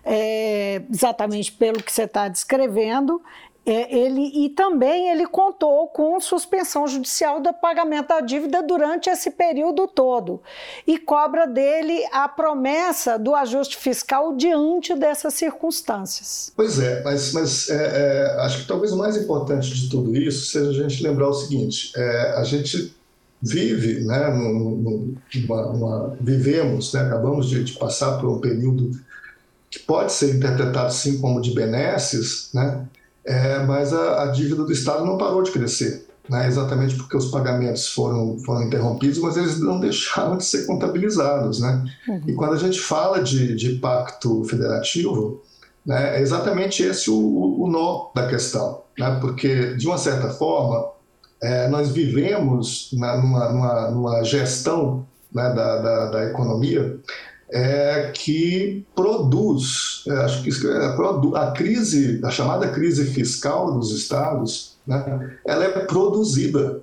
é 0.04 0.82
exatamente 0.92 1.50
pelo 1.52 1.82
que 1.82 1.92
você 1.92 2.02
está 2.02 2.28
descrevendo, 2.28 3.20
é, 3.66 3.96
ele, 3.96 4.44
e 4.44 4.50
também 4.50 5.10
ele 5.10 5.26
contou 5.26 5.88
com 5.88 6.20
suspensão 6.20 6.86
judicial 6.86 7.40
do 7.40 7.52
pagamento 7.52 8.08
da 8.08 8.20
dívida 8.20 8.62
durante 8.62 9.08
esse 9.08 9.30
período 9.30 9.86
todo 9.86 10.42
e 10.86 10.98
cobra 10.98 11.46
dele 11.46 12.04
a 12.12 12.28
promessa 12.28 13.18
do 13.18 13.34
ajuste 13.34 13.76
fiscal 13.76 14.36
diante 14.36 14.94
dessas 14.94 15.34
circunstâncias. 15.34 16.52
Pois 16.54 16.78
é, 16.78 17.02
mas, 17.02 17.32
mas 17.32 17.70
é, 17.70 17.74
é, 17.74 18.40
acho 18.40 18.62
que 18.62 18.68
talvez 18.68 18.92
o 18.92 18.98
mais 18.98 19.16
importante 19.16 19.72
de 19.72 19.88
tudo 19.88 20.14
isso 20.14 20.46
seja 20.46 20.70
a 20.70 20.88
gente 20.88 21.02
lembrar 21.02 21.28
o 21.28 21.34
seguinte: 21.34 21.92
é, 21.96 22.34
a 22.36 22.44
gente 22.44 22.94
vive, 23.40 24.04
né, 24.04 24.28
numa, 24.28 26.16
vivemos, 26.20 26.92
né, 26.92 27.00
acabamos 27.00 27.48
de, 27.48 27.64
de 27.64 27.72
passar 27.74 28.18
por 28.18 28.28
um 28.28 28.40
período 28.40 28.90
que 29.70 29.78
pode 29.80 30.12
ser 30.12 30.34
interpretado 30.34 30.92
sim 30.92 31.18
como 31.18 31.40
de 31.40 31.52
benesses, 31.52 32.50
né? 32.54 32.86
É, 33.26 33.58
mas 33.60 33.92
a, 33.92 34.24
a, 34.24 34.26
dívida 34.26 34.62
do 34.64 34.72
Estado 34.72 35.04
não 35.04 35.16
parou 35.16 35.42
de 35.42 35.50
crescer, 35.50 36.06
né? 36.28 36.46
exatamente 36.46 36.96
porque 36.96 37.16
os 37.16 37.30
pagamentos 37.30 37.88
foram, 37.88 38.38
foram 38.40 38.62
interrompidos, 38.64 39.18
mas 39.18 39.36
eles 39.36 39.58
não 39.60 39.80
deixaram 39.80 40.36
de 40.36 40.44
ser 40.44 40.66
contabilizados. 40.66 41.60
Né? 41.60 41.84
Uhum. 42.08 42.22
E 42.26 42.32
quando 42.34 42.54
a 42.54 42.58
gente 42.58 42.80
fala 42.80 43.22
de, 43.22 43.54
de 43.54 43.76
pacto 43.76 44.44
federativo, 44.44 45.42
né, 45.84 46.18
é 46.18 46.20
exatamente 46.20 46.82
esse 46.82 47.10
o, 47.10 47.62
o, 47.62 47.70
nó 47.70 48.10
da 48.14 48.26
questão, 48.26 48.82
né? 48.98 49.18
porque, 49.20 49.74
de 49.74 49.86
uma 49.86 49.98
certa 49.98 50.30
forma, 50.30 50.92
é, 51.42 51.68
nós 51.68 51.90
vivemos 51.90 52.90
na, 52.92 53.16
numa, 53.16 53.48
numa, 53.50 53.90
numa 53.90 54.24
gestão 54.24 55.06
né, 55.32 55.52
da, 55.52 55.78
da, 55.78 56.06
da, 56.10 56.24
economia 56.24 56.98
é, 57.50 58.12
que 58.14 58.84
produz, 58.94 60.04
é, 60.08 60.12
acho 60.18 60.42
que 60.42 60.50
é, 60.66 61.38
a 61.38 61.50
crise, 61.52 62.20
a 62.24 62.30
chamada 62.30 62.68
crise 62.68 63.06
fiscal 63.06 63.72
dos 63.72 63.90
estados, 63.92 64.76
né, 64.86 65.38
ela 65.46 65.64
é 65.64 65.68
produzida 65.86 66.82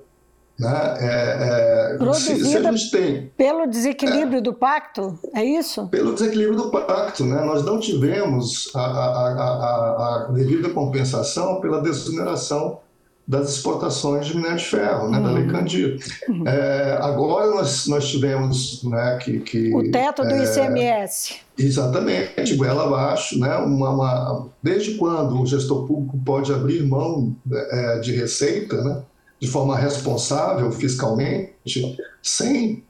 né? 0.58 0.96
É, 1.00 1.94
é, 1.94 1.96
Produzida 1.96 2.72
se, 2.72 2.78
se 2.78 2.90
tem, 2.90 3.32
pelo 3.36 3.66
desequilíbrio 3.66 4.38
é, 4.38 4.40
do 4.40 4.52
pacto, 4.52 5.18
é 5.34 5.44
isso? 5.44 5.88
Pelo 5.88 6.14
desequilíbrio 6.14 6.56
do 6.56 6.70
pacto. 6.70 7.24
Né? 7.24 7.42
Nós 7.42 7.64
não 7.64 7.80
tivemos 7.80 8.70
a, 8.74 8.80
a, 8.80 9.28
a, 9.32 10.26
a 10.28 10.32
devida 10.32 10.68
compensação 10.70 11.60
pela 11.60 11.80
desoneração 11.80 12.78
das 13.26 13.50
exportações 13.50 14.26
de 14.26 14.36
minério 14.36 14.58
de 14.58 14.64
ferro, 14.64 15.08
né, 15.08 15.18
uhum. 15.18 15.24
da 15.24 15.30
Lei 15.30 15.46
Candir. 15.46 15.98
Uhum. 16.28 16.46
É, 16.46 16.98
agora 17.00 17.50
nós, 17.54 17.86
nós 17.86 18.08
tivemos 18.08 18.82
né, 18.84 19.18
que, 19.22 19.38
que... 19.40 19.74
O 19.74 19.90
teto 19.90 20.22
do 20.22 20.30
é, 20.30 20.44
ICMS. 20.44 21.36
Exatamente, 21.56 22.54
goela 22.56 22.84
abaixo. 22.84 23.38
Né, 23.38 23.56
uma, 23.56 23.90
uma, 23.90 24.48
desde 24.62 24.94
quando 24.94 25.40
o 25.40 25.46
gestor 25.46 25.86
público 25.86 26.18
pode 26.24 26.52
abrir 26.52 26.82
mão 26.82 27.34
é, 27.50 28.00
de 28.00 28.12
receita, 28.12 28.82
né, 28.82 29.02
de 29.40 29.48
forma 29.48 29.76
responsável 29.76 30.70
fiscalmente, 30.72 31.96
sem 32.22 32.82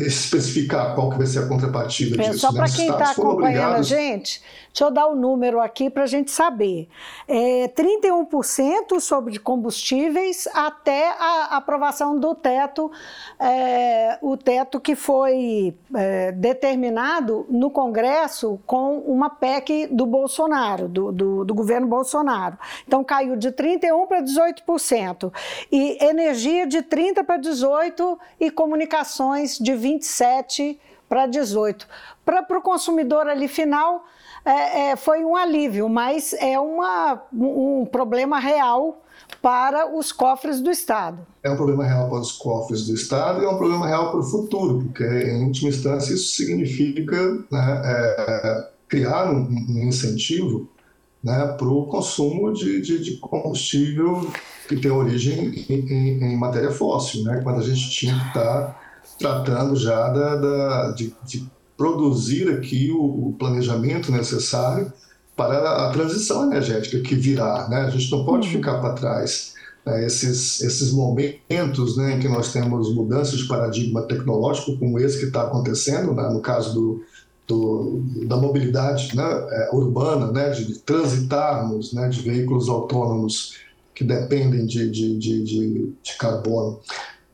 especificar 0.00 0.96
qual 0.96 1.10
que 1.10 1.18
vai 1.18 1.26
ser 1.26 1.44
a 1.44 1.46
contrapartida 1.46 2.20
é, 2.20 2.28
disso. 2.28 2.40
Só 2.40 2.50
né? 2.50 2.58
para 2.58 2.68
quem 2.68 2.88
está 2.88 3.10
acompanhando 3.12 3.34
obrigados... 3.34 3.92
a 3.92 3.96
gente, 3.96 4.42
deixa 4.66 4.84
eu 4.84 4.90
dar 4.90 5.06
o 5.06 5.14
número 5.14 5.60
aqui 5.60 5.88
para 5.88 6.02
a 6.02 6.06
gente 6.06 6.32
saber. 6.32 6.88
É 7.28 7.68
31% 7.68 8.98
sobre 8.98 9.38
combustíveis 9.38 10.48
até 10.52 11.10
a 11.10 11.56
aprovação 11.56 12.18
do 12.18 12.34
teto, 12.34 12.90
é, 13.38 14.18
o 14.20 14.36
teto 14.36 14.80
que 14.80 14.96
foi 14.96 15.72
é, 15.94 16.32
determinado 16.32 17.46
no 17.48 17.70
Congresso 17.70 18.58
com 18.66 18.98
uma 18.98 19.30
PEC 19.30 19.86
do 19.86 20.04
Bolsonaro, 20.04 20.88
do, 20.88 21.12
do, 21.12 21.44
do 21.44 21.54
governo 21.54 21.86
Bolsonaro. 21.86 22.58
Então 22.84 23.04
caiu 23.04 23.36
de 23.36 23.52
31% 23.52 24.08
para 24.08 24.20
18%. 24.20 25.32
E 25.70 26.04
energia 26.04 26.66
de 26.66 26.78
30% 26.78 27.24
para 27.24 27.38
18% 27.38 28.18
e 28.40 28.50
comunicações 28.50 29.43
de 29.58 29.74
27 29.74 30.80
para 31.08 31.26
18. 31.26 31.86
Para 32.24 32.58
o 32.58 32.62
consumidor 32.62 33.28
ali 33.28 33.48
final, 33.48 34.04
é, 34.44 34.90
é, 34.90 34.96
foi 34.96 35.24
um 35.24 35.36
alívio, 35.36 35.88
mas 35.88 36.34
é 36.34 36.58
uma, 36.58 37.22
um 37.32 37.86
problema 37.90 38.38
real 38.38 39.02
para 39.40 39.94
os 39.94 40.12
cofres 40.12 40.60
do 40.60 40.70
Estado. 40.70 41.18
É 41.42 41.50
um 41.50 41.56
problema 41.56 41.84
real 41.84 42.08
para 42.08 42.18
os 42.18 42.32
cofres 42.32 42.86
do 42.86 42.94
Estado 42.94 43.42
e 43.42 43.44
é 43.44 43.48
um 43.48 43.56
problema 43.56 43.86
real 43.86 44.10
para 44.10 44.20
o 44.20 44.22
futuro, 44.22 44.84
porque, 44.84 45.04
em 45.04 45.44
última 45.44 45.68
instância, 45.68 46.14
isso 46.14 46.34
significa 46.34 47.16
né, 47.50 47.82
é, 47.84 48.68
criar 48.88 49.30
um, 49.30 49.48
um, 49.48 49.82
incentivo 49.86 50.68
né, 51.22 51.54
para 51.58 51.68
o 51.68 51.86
consumo 51.86 52.52
de, 52.52 52.80
de, 52.82 53.02
de, 53.02 53.16
combustível 53.18 54.30
que 54.68 54.76
tem 54.76 54.90
origem 54.90 55.54
em, 55.68 55.74
em, 55.74 56.24
em, 56.24 56.36
matéria 56.36 56.70
fóssil, 56.70 57.22
né, 57.24 57.40
quando 57.42 57.60
a 57.60 57.62
gente 57.62 57.90
tinha 57.90 58.14
que 58.14 58.28
estar 58.28 58.42
tá 58.44 58.83
tratando 59.18 59.76
já 59.76 60.08
da, 60.08 60.36
da 60.36 60.90
de, 60.92 61.14
de, 61.24 61.46
produzir 61.76 62.48
aqui 62.50 62.90
o, 62.92 63.28
o, 63.28 63.32
planejamento 63.36 64.12
necessário 64.12 64.92
para 65.36 65.88
a 65.88 65.90
transição 65.90 66.44
energética 66.44 67.00
que 67.00 67.16
virá. 67.16 67.68
Né? 67.68 67.80
A 67.80 67.90
gente 67.90 68.10
não 68.12 68.24
pode 68.24 68.46
uhum. 68.46 68.54
ficar 68.54 68.78
para 68.78 68.92
trás. 68.92 69.54
Né? 69.84 70.06
Esses, 70.06 70.60
esses 70.60 70.92
momentos 70.92 71.96
né, 71.96 72.14
em 72.14 72.20
que 72.20 72.28
nós 72.28 72.52
temos 72.52 72.94
mudanças 72.94 73.40
de 73.40 73.48
paradigma 73.48 74.02
tecnológico, 74.02 74.78
como 74.78 75.00
esse 75.00 75.18
que 75.18 75.26
está 75.26 75.42
acontecendo, 75.42 76.14
né? 76.14 76.28
no 76.28 76.40
caso 76.40 76.74
do, 76.74 77.04
do, 77.46 78.02
da 78.26 78.36
mobilidade 78.36 79.14
né, 79.16 79.24
é, 79.24 79.70
urbana, 79.72 80.30
né, 80.30 80.50
de 80.50 80.78
transitarmos 80.78 81.92
né, 81.92 82.08
de 82.08 82.22
veículos 82.22 82.68
autônomos 82.68 83.56
que 83.94 84.02
dependem 84.02 84.66
de, 84.66 84.90
de, 84.90 85.18
de, 85.18 85.44
de, 85.44 85.92
de 86.02 86.18
carbono 86.18 86.80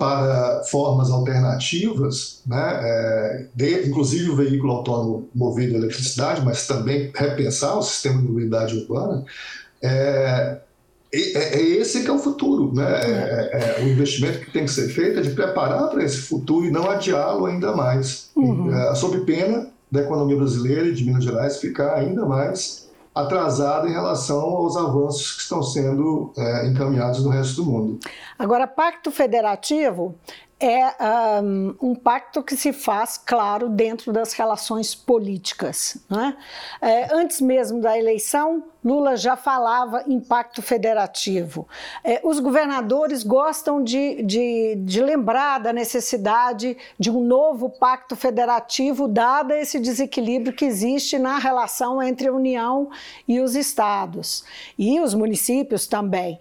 para 0.00 0.62
formas 0.64 1.10
alternativas, 1.10 2.40
né, 2.46 2.80
é, 2.82 3.46
de, 3.54 3.86
inclusive 3.86 4.30
o 4.30 4.36
veículo 4.36 4.72
autônomo 4.72 5.28
movido 5.34 5.74
a 5.74 5.78
eletricidade, 5.78 6.42
mas 6.42 6.66
também 6.66 7.12
repensar 7.14 7.76
o 7.76 7.82
sistema 7.82 8.18
de 8.18 8.26
mobilidade 8.26 8.78
urbana, 8.78 9.26
é, 9.82 10.56
é, 11.12 11.58
é 11.58 11.62
esse 11.62 12.02
que 12.02 12.08
é 12.08 12.12
o 12.12 12.18
futuro. 12.18 12.74
Né? 12.74 12.82
É, 12.82 13.50
é, 13.52 13.80
é, 13.82 13.84
o 13.84 13.88
investimento 13.90 14.40
que 14.40 14.50
tem 14.50 14.64
que 14.64 14.70
ser 14.70 14.88
feito 14.88 15.18
é 15.18 15.22
de 15.22 15.32
preparar 15.32 15.90
para 15.90 16.02
esse 16.02 16.16
futuro 16.16 16.64
e 16.64 16.70
não 16.70 16.88
adiá-lo 16.88 17.44
ainda 17.44 17.76
mais, 17.76 18.30
uhum. 18.34 18.70
Sob 18.94 19.20
pena 19.26 19.68
da 19.92 20.00
economia 20.00 20.36
brasileira 20.36 20.86
e 20.86 20.94
de 20.94 21.04
Minas 21.04 21.24
Gerais 21.24 21.58
ficar 21.58 21.96
ainda 21.96 22.24
mais 22.24 22.79
atrasada 23.20 23.88
em 23.88 23.92
relação 23.92 24.40
aos 24.40 24.76
avanços 24.76 25.32
que 25.32 25.42
estão 25.42 25.62
sendo 25.62 26.32
é, 26.36 26.66
encaminhados 26.66 27.24
no 27.24 27.30
resto 27.30 27.62
do 27.62 27.70
mundo. 27.70 27.98
Agora, 28.38 28.66
pacto 28.66 29.10
federativo 29.10 30.14
é 30.60 31.40
um, 31.42 31.74
um, 31.80 31.94
pacto 31.94 32.42
que 32.42 32.54
se 32.54 32.70
faz, 32.70 33.16
claro, 33.16 33.70
dentro 33.70 34.12
das 34.12 34.34
relações 34.34 34.94
políticas. 34.94 35.96
Né? 36.08 36.36
É, 36.82 37.14
antes 37.14 37.40
mesmo 37.40 37.80
da 37.80 37.98
eleição, 37.98 38.64
Lula 38.84 39.16
já 39.16 39.36
falava 39.36 40.04
em 40.06 40.18
pacto 40.18 40.62
federativo. 40.62 41.68
É, 42.02 42.20
os 42.24 42.40
governadores 42.40 43.22
gostam 43.22 43.82
de, 43.82 44.22
de, 44.22 44.74
de, 44.76 45.02
lembrar 45.02 45.58
da 45.60 45.72
necessidade 45.72 46.76
de 46.98 47.10
um 47.10 47.20
novo 47.20 47.68
pacto 47.68 48.16
federativo, 48.16 49.06
dado 49.06 49.52
esse 49.52 49.78
desequilíbrio 49.78 50.54
que 50.54 50.64
existe 50.64 51.18
na 51.18 51.38
relação 51.38 52.02
entre 52.02 52.28
a 52.28 52.32
União 52.32 52.90
e 53.28 53.40
os 53.40 53.54
estados, 53.54 54.44
e 54.78 54.98
os 55.00 55.14
municípios 55.14 55.86
também. 55.86 56.38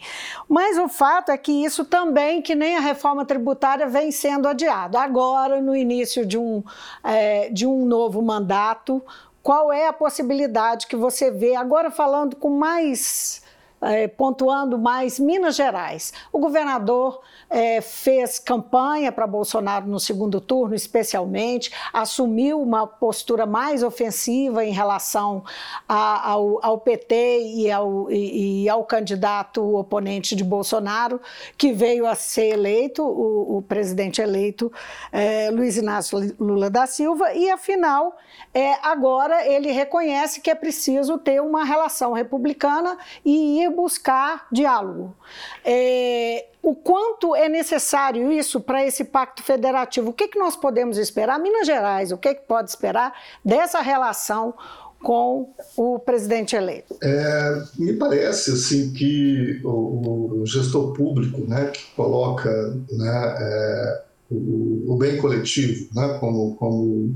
Mas 0.47 0.77
o 0.77 0.87
fato 0.87 1.31
é 1.31 1.37
que 1.37 1.51
isso 1.51 1.83
também, 1.83 2.41
que 2.41 2.55
nem 2.55 2.77
a 2.77 2.81
reforma 2.81 3.25
tributária, 3.25 3.87
vem 3.87 4.08
sendo 4.11 4.47
adiado. 4.47 4.97
Agora, 4.97 5.61
no 5.61 5.75
início 5.75 6.25
de 6.25 6.37
um, 6.37 6.63
é, 7.03 7.49
de 7.49 7.65
um 7.65 7.85
novo 7.85 8.21
mandato, 8.21 9.03
qual 9.41 9.71
é 9.71 9.87
a 9.87 9.93
possibilidade 9.93 10.87
que 10.87 10.95
você 10.95 11.31
vê, 11.31 11.55
agora 11.55 11.89
falando 11.89 12.35
com 12.35 12.49
mais 12.49 13.41
é, 13.81 14.07
pontuando 14.07 14.77
mais 14.77 15.19
Minas 15.19 15.55
Gerais. 15.55 16.13
O 16.31 16.39
governador 16.39 17.21
é, 17.49 17.81
fez 17.81 18.37
campanha 18.37 19.11
para 19.11 19.25
Bolsonaro 19.25 19.87
no 19.87 19.99
segundo 19.99 20.39
turno, 20.39 20.75
especialmente, 20.75 21.71
assumiu 21.91 22.61
uma 22.61 22.85
postura 22.85 23.45
mais 23.45 23.81
ofensiva 23.81 24.63
em 24.63 24.71
relação 24.71 25.43
a, 25.87 26.31
ao, 26.31 26.63
ao, 26.63 26.77
PT 26.79 27.41
e 27.55 27.71
ao, 27.71 28.11
e, 28.11 28.63
e 28.63 28.69
ao, 28.69 28.83
candidato 28.83 29.75
oponente 29.75 30.35
de 30.35 30.43
Bolsonaro, 30.43 31.19
que 31.57 31.71
veio 31.71 32.05
a 32.05 32.15
ser 32.15 32.53
eleito, 32.53 33.03
o, 33.03 33.57
o 33.57 33.61
presidente 33.61 34.21
eleito 34.21 34.71
é, 35.11 35.49
Luiz 35.51 35.77
Inácio 35.77 36.35
Lula 36.39 36.69
da 36.69 36.85
Silva, 36.85 37.33
e 37.33 37.49
afinal, 37.49 38.17
é, 38.53 38.73
agora 38.83 39.45
ele 39.47 39.71
reconhece 39.71 40.41
que 40.41 40.49
é 40.49 40.55
preciso 40.55 41.17
ter 41.17 41.41
uma 41.41 41.63
relação 41.63 42.13
republicana 42.13 42.97
e 43.23 43.61
ir 43.63 43.69
buscar 43.69 44.47
diálogo. 44.51 45.15
É, 45.63 46.45
o 46.61 46.75
quanto 46.75 47.35
é 47.35 47.47
necessário 47.47 48.31
isso 48.31 48.59
para 48.59 48.85
esse 48.85 49.05
pacto 49.05 49.41
federativo? 49.41 50.09
O 50.09 50.13
que, 50.13 50.27
que 50.27 50.39
nós 50.39 50.55
podemos 50.55 50.97
esperar? 50.97 51.39
Minas 51.39 51.65
Gerais, 51.65 52.11
o 52.11 52.17
que, 52.17 52.35
que 52.35 52.41
pode 52.41 52.69
esperar 52.69 53.13
dessa 53.43 53.79
relação 53.81 54.53
com 55.01 55.53
o 55.77 55.99
presidente 55.99 56.55
eleito? 56.55 56.97
É, 57.01 57.63
me 57.77 57.93
parece 57.93 58.51
assim 58.51 58.91
que 58.91 59.61
o, 59.63 60.41
o, 60.41 60.45
gestor 60.45 60.93
público, 60.93 61.41
né, 61.47 61.67
que 61.67 61.83
coloca 61.95 62.49
né, 62.91 63.35
é, 63.39 64.01
o, 64.29 64.93
o, 64.93 64.97
bem 64.97 65.17
coletivo, 65.17 65.89
né, 65.95 66.17
como, 66.19 66.55
como 66.55 67.15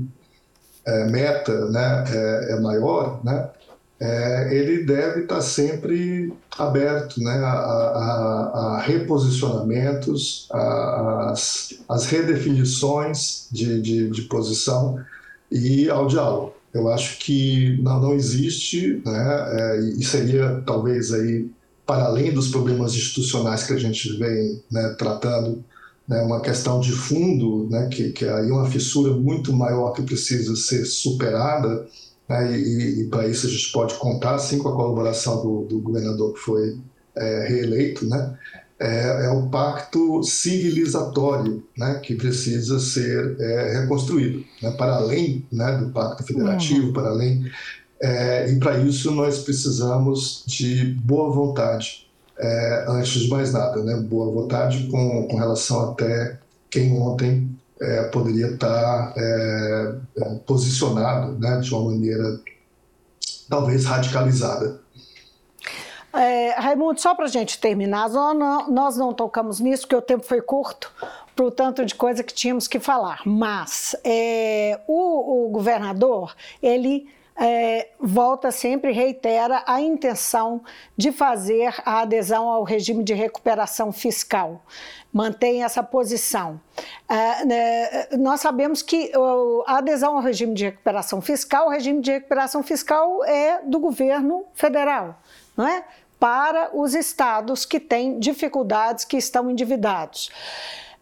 é, 0.86 1.04
meta, 1.10 1.66
né, 1.70 2.04
é, 2.10 2.52
é 2.52 2.60
maior, 2.60 3.22
né, 3.22 3.50
é, 4.00 4.48
ele 4.52 4.84
deve 4.84 5.22
estar 5.22 5.40
sempre 5.40 6.32
aberto 6.58 7.20
né, 7.20 7.32
a, 7.32 7.52
a, 7.52 8.76
a 8.76 8.80
reposicionamentos, 8.82 10.48
a, 10.50 11.30
as, 11.30 11.74
as, 11.88 12.06
redefinições 12.06 13.48
de, 13.52 13.80
de, 13.80 14.10
de, 14.10 14.22
posição 14.22 14.98
e 15.50 15.88
ao 15.88 16.06
diálogo. 16.06 16.54
Eu 16.72 16.88
acho 16.88 17.18
que 17.18 17.80
não, 17.80 18.00
não 18.00 18.14
existe, 18.14 19.00
né, 19.06 19.46
é, 19.60 19.80
e 19.80 20.04
seria 20.04 20.62
talvez 20.66 21.12
aí 21.12 21.48
para 21.86 22.04
além 22.04 22.32
dos 22.32 22.48
problemas 22.48 22.94
institucionais 22.94 23.64
que 23.64 23.74
a 23.74 23.78
gente 23.78 24.16
vem 24.18 24.60
né, 24.70 24.94
tratando, 24.98 25.64
né, 26.08 26.20
uma 26.22 26.40
questão 26.40 26.80
de 26.80 26.92
fundo, 26.92 27.68
né, 27.70 27.88
que, 27.88 28.10
que 28.10 28.24
é 28.24 28.32
aí 28.32 28.50
uma 28.50 28.68
fissura 28.68 29.14
muito 29.14 29.52
maior 29.52 29.92
que 29.92 30.02
precisa 30.02 30.56
ser 30.56 30.84
superada, 30.84 31.86
né, 32.28 32.56
e, 32.56 33.02
e 33.02 33.04
para 33.08 33.26
isso 33.26 33.46
a 33.46 33.50
gente 33.50 33.70
pode 33.72 33.94
contar, 33.94 34.38
sim, 34.38 34.58
com 34.58 34.68
a 34.68 34.74
colaboração 34.76 35.42
do, 35.42 35.64
do 35.64 35.80
governador 35.80 36.32
que 36.34 36.40
foi 36.40 36.78
é, 37.16 37.46
reeleito, 37.48 38.08
né, 38.08 38.36
é, 38.78 39.26
é 39.26 39.30
o 39.30 39.48
pacto 39.48 40.22
civilizatório 40.22 41.64
né, 41.76 42.00
que 42.02 42.14
precisa 42.14 42.78
ser 42.80 43.36
é, 43.40 43.80
reconstruído, 43.80 44.44
né, 44.62 44.70
para 44.72 44.96
além 44.96 45.46
né, 45.52 45.78
do 45.78 45.90
pacto 45.90 46.24
federativo, 46.24 46.88
uhum. 46.88 46.92
para 46.92 47.08
além. 47.08 47.50
É, 48.00 48.50
e 48.50 48.58
para 48.58 48.78
isso 48.78 49.10
nós 49.12 49.38
precisamos 49.38 50.44
de 50.46 50.84
boa 51.02 51.32
vontade, 51.32 52.06
é, 52.38 52.84
antes 52.88 53.22
de 53.22 53.30
mais 53.30 53.52
nada, 53.52 53.82
né, 53.82 53.96
boa 53.96 54.30
vontade 54.32 54.88
com, 54.88 55.28
com 55.28 55.36
relação 55.36 55.92
até 55.92 56.38
quem 56.68 56.92
ontem 56.98 57.53
é, 57.80 58.04
poderia 58.04 58.48
estar 58.48 59.14
é, 59.16 59.94
posicionado 60.46 61.38
né, 61.38 61.58
de 61.60 61.74
uma 61.74 61.90
maneira 61.90 62.40
talvez 63.48 63.84
radicalizada. 63.84 64.80
É, 66.12 66.50
Raimundo, 66.52 67.00
só 67.00 67.14
para 67.14 67.24
a 67.24 67.28
gente 67.28 67.58
terminar, 67.58 68.08
não, 68.08 68.70
nós 68.70 68.96
não 68.96 69.12
tocamos 69.12 69.58
nisso 69.58 69.82
porque 69.82 69.96
o 69.96 70.02
tempo 70.02 70.24
foi 70.24 70.40
curto 70.40 70.92
para 71.34 71.44
o 71.44 71.50
tanto 71.50 71.84
de 71.84 71.94
coisa 71.94 72.22
que 72.22 72.32
tínhamos 72.32 72.68
que 72.68 72.78
falar. 72.78 73.20
Mas 73.26 73.96
é, 74.04 74.80
o, 74.86 75.46
o, 75.46 75.48
governador, 75.48 76.34
ele 76.62 77.08
é, 77.36 77.88
volta 78.00 78.52
sempre 78.52 78.92
reitera 78.92 79.64
a 79.66 79.80
intenção 79.80 80.62
de 80.96 81.10
fazer 81.10 81.74
a 81.84 82.02
adesão 82.02 82.48
ao 82.48 82.62
regime 82.62 83.02
de 83.02 83.12
recuperação 83.12 83.90
fiscal. 83.92 84.64
Mantém 85.14 85.62
essa 85.62 85.82
posição. 85.82 86.60
É, 87.08 87.44
né, 87.44 88.08
nós 88.18 88.40
sabemos 88.40 88.82
que 88.82 89.12
a 89.66 89.78
adesão 89.78 90.16
ao 90.16 90.22
regime 90.22 90.54
de 90.54 90.64
recuperação 90.64 91.22
fiscal, 91.22 91.68
o 91.68 91.70
regime 91.70 92.00
de 92.00 92.10
recuperação 92.10 92.62
fiscal 92.64 93.24
é 93.24 93.62
do 93.62 93.78
governo 93.78 94.44
federal, 94.54 95.20
não 95.56 95.68
é? 95.68 95.84
para 96.18 96.70
os 96.74 96.94
estados 96.94 97.64
que 97.64 97.78
têm 97.78 98.18
dificuldades, 98.18 99.04
que 99.04 99.16
estão 99.16 99.50
endividados. 99.50 100.30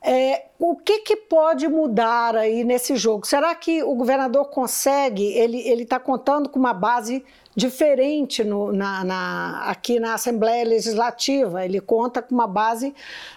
É, 0.04 0.46
o 0.58 0.74
que, 0.74 1.00
que, 1.00 1.16
pode 1.16 1.68
mudar 1.68 2.36
aí 2.36 2.64
nesse 2.64 2.96
jogo? 2.96 3.24
Será 3.26 3.54
que 3.54 3.82
o 3.84 3.94
governador 3.94 4.46
consegue? 4.46 5.24
Ele 5.24 5.82
está 5.82 6.00
contando 6.00 6.48
com 6.48 6.58
uma 6.58 6.74
base 6.74 7.24
diferente 7.54 8.42
no, 8.42 8.72
na, 8.72 9.04
na, 9.04 9.62
aqui 9.66 10.00
na 10.00 10.14
Assembleia 10.14 10.64
Legislativa. 10.64 11.64
Ele 11.64 11.80
conta 11.80 12.20
com 12.20 12.34
uma 12.34 12.46
base 12.46 12.94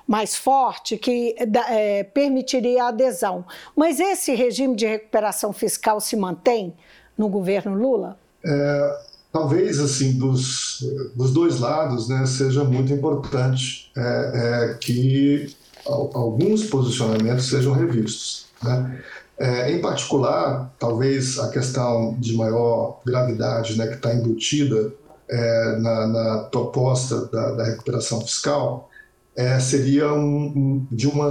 mais 0.08 0.36
forte 0.36 0.98
que 0.98 1.36
é, 1.70 2.04
permitiria 2.04 2.86
a 2.86 2.88
adesão. 2.88 3.46
Mas 3.76 4.00
esse 4.00 4.34
regime 4.34 4.76
de 4.76 4.88
recuperação 4.88 5.54
fiscal 5.54 6.00
se 6.00 6.16
mantém 6.16 6.74
no 7.18 7.30
governo 7.30 7.76
Lula? 7.76 8.18
É, 8.44 9.00
talvez 9.32 9.80
assim 9.80 10.18
dos, 10.18 10.84
dos 11.16 11.34
dois 11.34 11.60
lados 11.60 12.08
né, 12.08 12.26
seja 12.26 12.64
muito 12.64 12.94
importante 12.94 13.92
é, 13.96 14.02
é, 14.02 14.74
que 14.76 15.54
alguns 15.86 16.66
posicionamentos 16.66 17.50
sejam 17.50 17.74
revistos. 17.74 18.46
Né? 18.64 19.04
É, 19.38 19.72
em 19.72 19.82
particular, 19.82 20.74
talvez 20.80 21.38
a 21.40 21.50
questão 21.50 22.16
de 22.20 22.36
maior 22.36 23.02
gravidade 23.06 23.78
né, 23.78 23.88
que 23.88 23.96
está 23.96 24.14
embutida 24.14 24.94
é, 25.30 25.78
na, 25.80 26.08
na, 26.08 26.38
proposta 26.44 27.26
da, 27.26 27.52
da 27.52 27.64
recuperação 27.64 28.22
fiscal 28.22 28.90
é, 29.36 29.60
seria 29.60 30.14
um, 30.14 30.46
um, 30.46 30.88
de 30.92 31.08
uma 31.08 31.30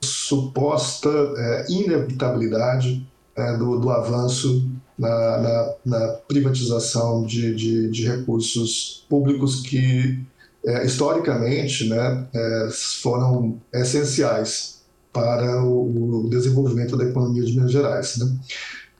suposta 0.00 1.08
é, 1.36 1.66
inevitabilidade 1.68 3.06
do, 3.58 3.80
do 3.80 3.90
avanço 3.90 4.70
na, 4.98 5.38
na, 5.38 5.74
na 5.84 6.08
privatização 6.28 7.24
de, 7.24 7.54
de, 7.54 7.90
de, 7.90 8.06
recursos 8.06 9.04
públicos 9.08 9.60
que, 9.60 10.20
é, 10.66 10.84
historicamente, 10.84 11.88
né, 11.88 12.26
é, 12.34 12.68
foram 13.02 13.60
essenciais 13.72 14.82
para 15.12 15.62
o, 15.62 16.24
o, 16.24 16.28
desenvolvimento 16.28 16.96
da 16.96 17.04
economia 17.04 17.44
de 17.44 17.52
Minas 17.54 17.70
Gerais. 17.70 18.16
Né? 18.16 18.36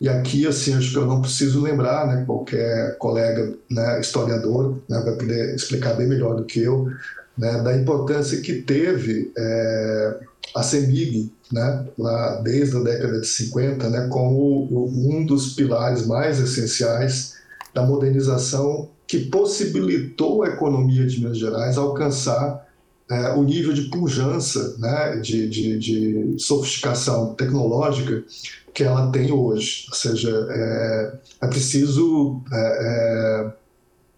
E 0.01 0.09
aqui, 0.09 0.47
assim, 0.47 0.75
acho 0.75 0.93
que 0.93 0.99
eu 0.99 1.07
não 1.07 1.21
preciso 1.21 1.63
lembrar, 1.63 2.07
né, 2.07 2.25
qualquer 2.27 2.97
colega 2.99 3.55
né, 3.71 4.01
historiador 4.01 4.79
né, 4.89 5.01
vai 5.01 5.17
poder 5.17 5.55
explicar 5.55 5.95
bem 5.95 6.07
melhor 6.07 6.37
do 6.37 6.45
que 6.45 6.61
eu, 6.61 6.89
né, 7.37 7.63
da 7.63 7.77
importância 7.77 8.41
que 8.41 8.63
teve 8.63 9.33
é, 9.37 10.21
a 10.55 10.63
CEMIG, 10.63 11.33
né, 11.51 11.87
lá 11.99 12.41
desde 12.43 12.77
a 12.77 12.81
década 12.81 13.21
de 13.21 13.27
50, 13.27 13.91
né, 13.91 14.07
como 14.09 14.69
um 14.73 15.25
dos 15.25 15.55
pilares 15.55 16.07
mais 16.07 16.39
essenciais 16.39 17.35
da 17.73 17.83
modernização 17.83 18.91
que 19.15 19.27
possibilitou 19.27 20.43
a 20.43 20.49
economia 20.49 21.07
de 21.07 21.21
Minas 21.21 21.39
Gerais 21.39 21.79
alcançar 21.79 22.67
é, 23.09 23.29
o 23.35 23.45
nível 23.45 23.73
de 23.73 23.83
pujança, 23.83 24.77
né, 24.79 25.19
de, 25.19 25.49
de, 25.49 25.79
de, 25.79 26.43
sofisticação 26.43 27.33
tecnológica 27.35 28.25
que 28.73 28.83
ela 28.83 29.13
tem 29.13 29.31
hoje. 29.31 29.87
Ou 29.89 29.95
seja, 29.95 30.49
é, 30.51 31.19
é 31.43 31.47
preciso 31.47 32.43
é, 32.53 32.57
é 32.57 33.53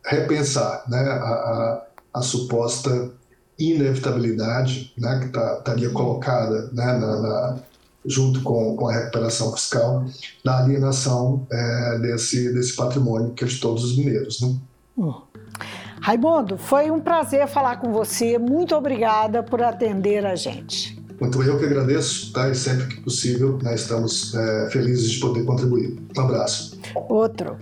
repensar 0.06 0.84
né, 0.88 0.98
a, 0.98 1.14
a, 1.14 1.82
a 2.14 2.22
suposta 2.22 3.10
inevitabilidade 3.58 4.94
né, 4.96 5.20
que 5.20 5.28
tá, 5.28 5.56
estaria 5.58 5.90
colocada 5.90 6.70
né, 6.72 6.86
na, 6.86 7.20
na, 7.20 7.58
junto 8.06 8.40
com, 8.40 8.76
com, 8.76 8.88
a 8.88 8.94
recuperação 8.94 9.52
fiscal 9.52 10.06
na 10.42 10.60
alienação 10.60 11.46
é, 11.50 11.98
desse, 11.98 12.50
desse 12.54 12.74
patrimônio 12.74 13.34
que 13.34 13.44
é 13.44 13.46
de 13.46 13.58
todos 13.58 13.84
os 13.84 13.98
mineiros. 13.98 14.40
Né? 14.40 14.56
Hum. 14.96 15.14
Raimundo, 16.00 16.56
foi 16.56 16.90
um 16.90 17.00
prazer 17.00 17.46
falar 17.48 17.76
com 17.76 17.92
você. 17.92 18.38
Muito 18.38 18.74
obrigada 18.74 19.42
por 19.42 19.62
atender 19.62 20.24
a 20.24 20.36
gente. 20.36 20.96
Muito 21.20 21.42
eu 21.42 21.58
que 21.58 21.64
agradeço, 21.64 22.32
tá? 22.32 22.48
E 22.48 22.54
sempre 22.54 22.86
que 22.86 23.00
possível, 23.00 23.58
nós 23.62 23.80
estamos 23.80 24.34
é, 24.34 24.70
felizes 24.70 25.10
de 25.12 25.20
poder 25.20 25.44
contribuir. 25.44 25.98
Um 26.16 26.20
abraço. 26.20 26.78
Outro. 27.08 27.56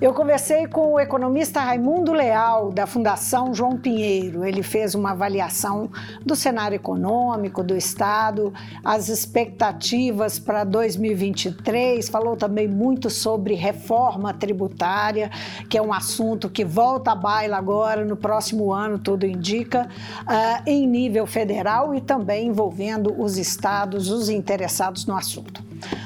Eu 0.00 0.14
conversei 0.14 0.66
com 0.66 0.94
o 0.94 0.98
economista 0.98 1.60
Raimundo 1.60 2.10
Leal, 2.10 2.72
da 2.72 2.86
Fundação 2.86 3.52
João 3.52 3.76
Pinheiro. 3.76 4.46
Ele 4.46 4.62
fez 4.62 4.94
uma 4.94 5.10
avaliação 5.10 5.90
do 6.24 6.34
cenário 6.34 6.74
econômico 6.74 7.62
do 7.62 7.76
Estado, 7.76 8.50
as 8.82 9.10
expectativas 9.10 10.38
para 10.38 10.64
2023, 10.64 12.08
falou 12.08 12.34
também 12.34 12.66
muito 12.66 13.10
sobre 13.10 13.52
reforma 13.52 14.32
tributária, 14.32 15.30
que 15.68 15.76
é 15.76 15.82
um 15.82 15.92
assunto 15.92 16.48
que 16.48 16.64
volta 16.64 17.12
à 17.12 17.14
baila 17.14 17.58
agora, 17.58 18.02
no 18.02 18.16
próximo 18.16 18.72
ano, 18.72 18.98
tudo 18.98 19.26
indica, 19.26 19.86
uh, 20.22 20.62
em 20.64 20.86
nível 20.86 21.26
federal 21.26 21.94
e 21.94 22.00
também 22.00 22.46
envolvendo 22.46 23.20
os 23.20 23.36
estados, 23.36 24.08
os 24.08 24.30
interessados 24.30 25.04
no 25.04 25.14
assunto. 25.14 25.62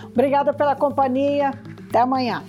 Obrigada 0.06 0.52
pela 0.52 0.74
companhia. 0.74 1.52
Até 1.88 2.00
amanhã. 2.00 2.42